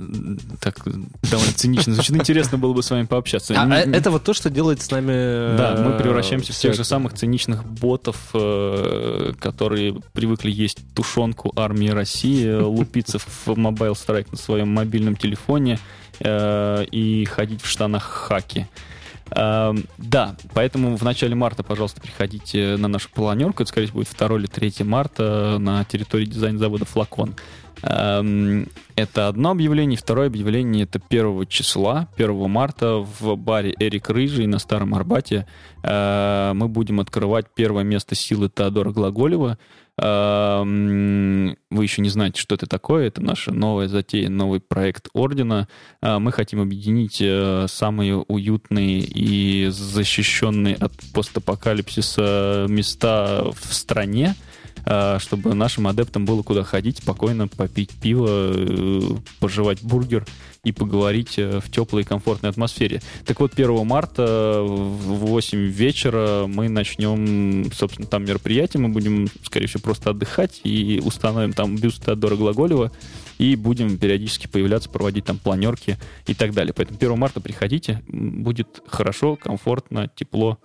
[0.59, 2.15] так довольно цинично звучит.
[2.15, 3.53] Интересно было бы с вами пообщаться.
[3.55, 5.57] А, а это вот то, что делает с нами...
[5.57, 11.89] Да, мы превращаемся в тех же самых циничных ботов, э, которые привыкли есть тушенку армии
[11.89, 15.79] России, лупиться в в Mobile Strike на своем мобильном телефоне
[16.19, 18.67] э, и ходить в штанах хаки.
[19.31, 23.63] Э, да, поэтому в начале марта, пожалуйста, приходите на нашу планерку.
[23.63, 27.35] Это, скорее всего, будет 2 или 3 марта на территории дизайн-завода «Флакон».
[27.85, 29.97] Эм, это одно объявление.
[29.97, 35.45] Второе объявление это 1 числа, 1 марта в баре Эрик Рыжий на Старом Арбате.
[35.83, 39.59] Э, мы будем открывать первое место силы Теодора Глаголева.
[39.97, 43.07] Эм, вы еще не знаете, что это такое.
[43.07, 45.67] Это наша новая затея, новый проект Ордена.
[46.01, 54.35] Э, мы хотим объединить э, самые уютные и защищенные от постапокалипсиса места в стране
[55.19, 58.53] чтобы нашим адептам было куда ходить, спокойно попить пиво,
[59.39, 60.25] пожевать бургер
[60.63, 63.01] и поговорить в теплой и комфортной атмосфере.
[63.25, 68.81] Так вот, 1 марта в 8 вечера мы начнем, собственно, там мероприятие.
[68.81, 72.91] Мы будем, скорее всего, просто отдыхать и установим там бюст Теодора Глаголева
[73.37, 76.73] и будем периодически появляться, проводить там планерки и так далее.
[76.73, 80.57] Поэтому 1 марта приходите, будет хорошо, комфортно, тепло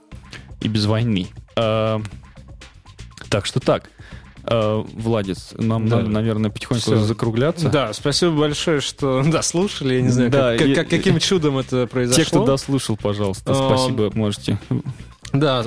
[0.61, 1.29] и без войны.
[1.57, 2.01] А,
[3.29, 3.91] так что так.
[4.45, 5.97] А, Владис, нам да.
[5.97, 6.99] надо, наверное, потихоньку Все.
[7.01, 7.69] закругляться.
[7.69, 9.95] Да, спасибо большое, что дослушали.
[9.95, 12.25] Я не знаю, да, как, и, как, каким чудом это произошло.
[12.25, 14.59] Те, кто дослушал, пожалуйста, а, спасибо, можете.
[15.33, 15.65] Да,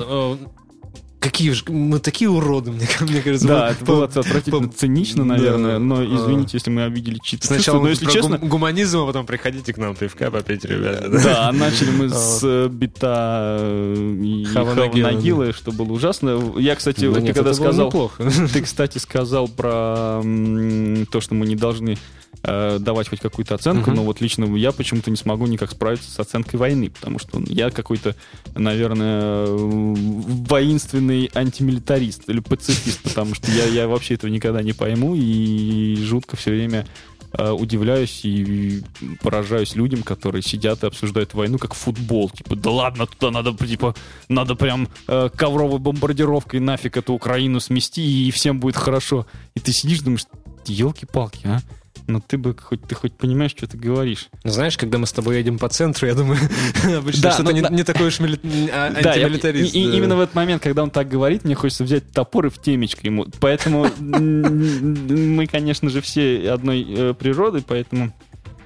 [1.24, 3.48] Какие же мы такие уроды, мне, мне кажется.
[3.48, 8.04] Да, это было отвратительно цинично, наверное, но извините, если мы обидели чьи-то Сначала но если
[8.10, 8.36] честно...
[8.36, 11.08] гуманизм, а потом приходите к нам пивка попить, ребята.
[11.08, 16.52] Да, начали мы с э, бита э, и Хаванагилы, что было ужасно.
[16.58, 17.90] Я, кстати, ты когда сказал...
[18.52, 20.20] Ты, кстати, сказал про
[21.10, 21.96] то, что мы не должны
[22.42, 23.94] э, давать хоть какую-то оценку, uh-huh.
[23.94, 27.70] но вот лично я почему-то не смогу никак справиться с оценкой войны, потому что я
[27.70, 28.14] какой-то,
[28.54, 35.96] наверное, воинственный антимилитарист или пацифист, потому что я, я вообще этого никогда не пойму и
[35.96, 36.86] жутко все время
[37.32, 38.82] э, удивляюсь и
[39.22, 42.30] поражаюсь людям, которые сидят и обсуждают войну как футбол.
[42.30, 43.94] Типа, да ладно, туда надо, типа,
[44.28, 49.26] надо прям э, ковровой бомбардировкой нафиг эту Украину смести, и всем будет хорошо.
[49.54, 50.26] И ты сидишь, думаешь,
[50.66, 51.60] елки-палки, а?
[52.06, 54.28] Но ты бы хоть ты хоть понимаешь, что ты говоришь.
[54.42, 56.38] Ну, знаешь, когда мы с тобой едем по центру, я думаю,
[56.96, 59.74] обычно что-то ну, не, такой уж а, антимилитарист.
[59.74, 63.06] Именно в этот момент, когда он так говорит, мне хочется взять топор и в темечко
[63.06, 63.26] ему.
[63.40, 68.12] Поэтому мы, конечно же, все одной э, природы, поэтому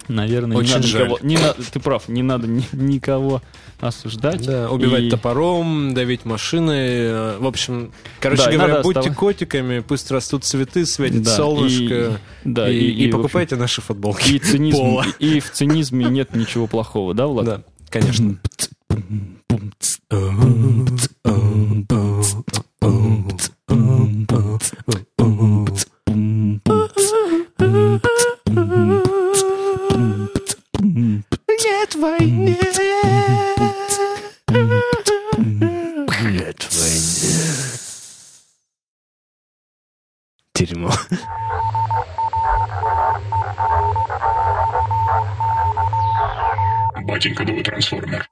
[0.09, 1.03] наверное, Очень не надо жаль.
[1.03, 1.19] никого.
[1.23, 3.43] Не на, ты прав, не надо ни, никого
[3.81, 4.45] осуждать.
[4.45, 5.11] Да, убивать и...
[5.11, 6.73] топором, давить машины.
[6.73, 9.17] Э, в общем, короче да, говоря, будьте остав...
[9.17, 12.21] котиками, пусть растут цветы, светит да, солнышко.
[12.45, 14.31] И, да, и, и, и, и покупайте общем, наши футболки.
[14.31, 17.45] И, цинизм, и, и в цинизме нет ничего плохого, да, Влад?
[17.45, 18.39] Да, конечно.
[47.37, 48.28] Новый трансформер.